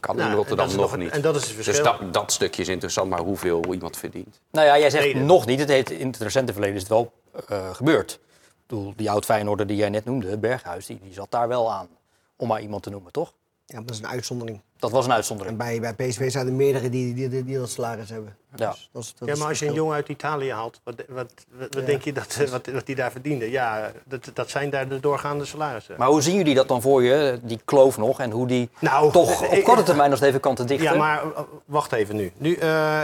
[0.00, 1.10] kan Nou, in Rotterdam nog nog- niet.
[1.10, 1.74] en dat is het verschil.
[1.74, 4.40] Dus dat, dat stukje is interessant, maar hoeveel iemand verdient.
[4.50, 5.26] Nou ja, jij zegt Reden.
[5.26, 5.58] nog niet.
[5.60, 7.12] Het heeft, in het recente verleden is het wel
[7.48, 8.12] eh, gebeurd.
[8.12, 11.72] Ik bedoel, die oud Feyenoorder die jij net noemde, Berghuis, die, die zat daar wel
[11.72, 11.88] aan.
[12.36, 13.32] Om maar iemand te noemen, toch?
[13.66, 14.60] Ja, dat is een uitzondering.
[14.78, 15.58] Dat was een En uitzondering.
[15.58, 18.36] bij, bij PSV zijn er meerdere die, die, die, die dat salaris hebben.
[18.56, 18.70] Ja.
[18.70, 21.32] Dus dat is, dat Ja, maar als je een jongen uit Italië haalt, wat, wat,
[21.48, 21.80] wat, wat Ja.
[21.80, 23.50] denk je dat, wat, wat die daar verdiende?
[23.50, 25.94] Ja, dat, dat zijn daar de doorgaande salarissen.
[25.98, 28.20] Maar hoe zien jullie dat dan voor je, die kloof nog?
[28.20, 30.92] En hoe die Nou, toch op korte termijn nog even kan te dichten?
[30.92, 31.22] Ja, maar
[31.64, 32.32] wacht even nu.
[32.36, 33.02] nu eh,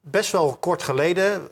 [0.00, 1.48] best wel kort geleden,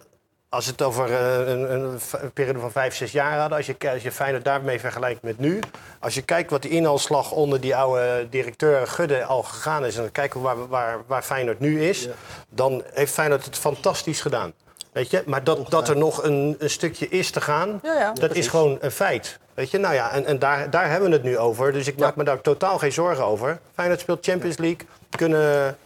[0.54, 3.56] als het over eh, een, een, een periode van vijf, zes jaar hadden...
[3.56, 5.60] als je, als je Feyenoord daarmee vergelijkt met nu...
[5.98, 9.96] als je kijkt wat die inhaalslag onder die oude directeur Gudde al gegaan is...
[9.96, 12.08] en dan kijken we waar, waar, waar Feyenoord nu is...
[12.48, 14.52] dan heeft Feyenoord het fantastisch gedaan.
[14.92, 15.22] Weet je?
[15.26, 18.48] Maar dat, dat er nog een, een stukje is te gaan, Ja, ja, dat is
[18.48, 19.38] gewoon een feit.
[19.54, 19.78] Weet je?
[19.78, 21.72] Nou ja, en, en daar, daar hebben we het nu over.
[21.72, 23.58] Dus ik maak me daar totaal geen zorgen over.
[23.74, 24.86] Feyenoord speelt Champions League.
[25.10, 25.76] Kunnen,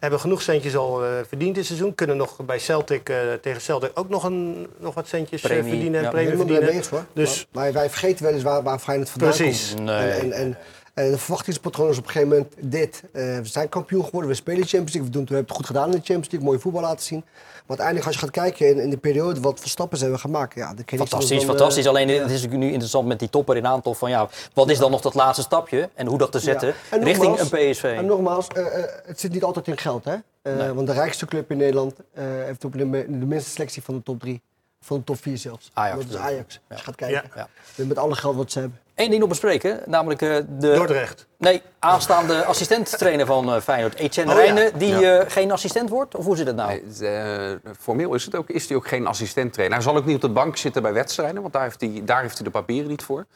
[0.00, 1.94] hebben genoeg centjes al eh, verdiend dit seizoen.
[1.94, 5.70] Kunnen nog bij Celtic, eh, tegen Celtic ook nog, een, nog wat centjes eh, Premie,
[5.70, 6.02] verdienen.
[6.02, 6.10] ja.
[6.10, 6.68] Premie verdienen.
[6.68, 7.04] eens hoor.
[7.12, 9.72] Dus Maar wij, wij vergeten wel eens waar, waar Feyenoord vandaan Precies.
[9.74, 9.84] komt.
[9.84, 10.10] Nee.
[10.10, 10.58] En, en, en,
[11.04, 13.02] en de verwachtingspatroon is op een gegeven moment dit.
[13.12, 15.10] Eh, we zijn kampioen geworden, we spelen Champions League.
[15.10, 17.24] We, doen, we hebben het goed gedaan in de Champions League, mooie voetbal laten zien.
[17.66, 20.20] Maar uiteindelijk als je gaat kijken in, in de periode wat voor stappen ze hebben
[20.20, 20.54] gemaakt.
[20.54, 21.86] Ja, dan Fantastisch, dan, eh, fantastisch.
[21.86, 24.90] Alleen het is nu interessant met die topper in aantal van ja, wat is dan
[24.90, 26.96] nog dat laatste stapje en hoe dat te zetten Ja.
[26.96, 27.82] Richting nogmaals- een PSV.
[27.96, 30.04] En nogmaals, eh, eh, het zit niet altijd in geld.
[30.04, 30.14] Hè?
[30.42, 30.72] Eh, Nee.
[30.72, 34.02] Want de rijkste club in Nederland eh, heeft ook de, de minste selectie van de
[34.02, 34.40] top drie.
[34.80, 35.70] Van de top vier zelfs.
[35.72, 36.16] Ajax Dat is?
[36.20, 36.60] Ajax.
[36.68, 37.30] Als je gaat kijken.
[37.34, 37.48] Ja.
[37.74, 38.78] Met alle geld wat ze hebben.
[38.98, 40.72] Één ding nog bespreken, namelijk eh, de...
[40.74, 41.26] Dordrecht.
[41.38, 44.70] Nee, aanstaande assistent-trainer van eh, Feyenoord, Etienne Oh ja.
[44.78, 45.18] Die Ja.
[45.18, 46.14] eh, geen assistent wordt?
[46.14, 46.82] Of hoe zit het nou?
[46.98, 49.76] Nee, eh, formeel is, het ook, is hij ook geen assistent-trainer.
[49.76, 52.22] Hij zal ook niet op de bank zitten bij wedstrijden, want daar heeft hij, daar
[52.22, 53.26] heeft hij de papieren niet voor.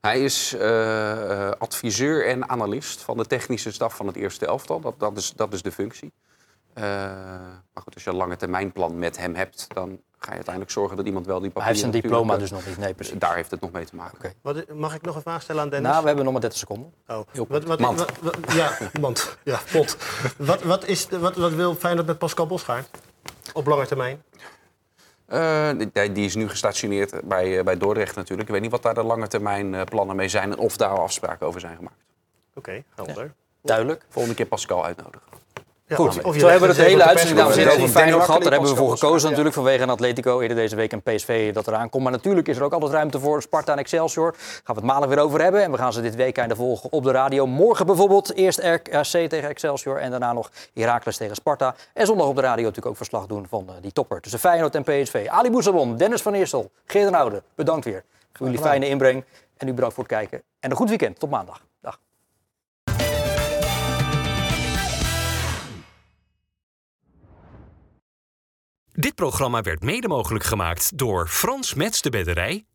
[0.00, 0.56] Hij is
[1.58, 4.80] adviseur en analist van de technische staf van het eerste elftal.
[4.80, 6.12] Dat, dat, is, dat is de functie.
[6.74, 6.82] Eh,
[7.72, 10.96] maar goed, als je een lange termijnplan met hem hebt, dan ga je uiteindelijk zorgen
[10.96, 11.80] dat iemand wel die hij papieren...
[11.80, 13.18] heeft zijn diploma eh, dus nog niet, nee precies.
[13.18, 14.34] Daar heeft het nog mee te maken.
[14.42, 15.88] Wat, mag ik nog een vraag stellen aan Dennis?
[15.88, 16.92] Nou, we hebben nog maar 30 seconden.
[17.06, 17.20] Oh.
[17.32, 17.98] Heel Wat, wat, Mand.
[17.98, 19.36] wat- wat- ja, mand.
[19.42, 19.96] Ja, pot.
[20.38, 22.88] Wat, wat, is de, wat, wat wil Feyenoord met Pascal Bosgaard?
[23.52, 24.22] Op lange termijn?
[25.26, 28.48] Eh, die, die is nu gestationeerd bij, bij Dordrecht natuurlijk.
[28.48, 30.90] Ik weet niet wat daar de lange termijn eh, plannen mee zijn en of daar
[30.90, 32.04] al afspraken over zijn gemaakt.
[32.54, 33.34] Oké, helder.
[33.62, 34.04] Duidelijk.
[34.08, 35.26] Volgende keer Pascal uitnodigen.
[35.94, 37.88] Goed, of zo hebben we het hele uitzending dames en heren over.
[37.88, 38.42] Feyenoord gehad.
[38.42, 41.66] Daar hebben we voor gekozen natuurlijk vanwege een Atletico eerder deze week en PSV dat
[41.66, 42.02] eraan komt.
[42.02, 44.34] Maar natuurlijk is er ook altijd ruimte voor Sparta en Excelsior.
[44.34, 45.62] Gaan we het maandag weer over hebben.
[45.62, 47.46] En we gaan ze dit weekend volgen op de radio.
[47.46, 51.74] Morgen bijvoorbeeld eerst RKC tegen Excelsior en daarna nog Heracles tegen Sparta.
[51.94, 54.74] En zondag op de radio natuurlijk ook verslag doen van eh, die topper tussen Feyenoord
[54.74, 55.26] en PSV.
[55.28, 59.24] Ali Bouzabon, Dennis van Eersel, Geert Oude, bedankt weer voor jullie fijne inbreng.
[59.56, 60.42] En u bedankt voor het kijken.
[60.60, 61.18] En een goed weekend.
[61.18, 61.60] Tot maandag.
[69.02, 72.66] Dit programma werd mede mogelijk gemaakt door Frans Mets de Bedderij,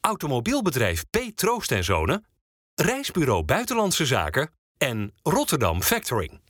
[0.00, 1.18] Automobielbedrijf P.
[1.34, 2.26] Troost en Zonen,
[2.74, 6.43] Reisbureau Buitenlandse Zaken en Rotterdam Factoring.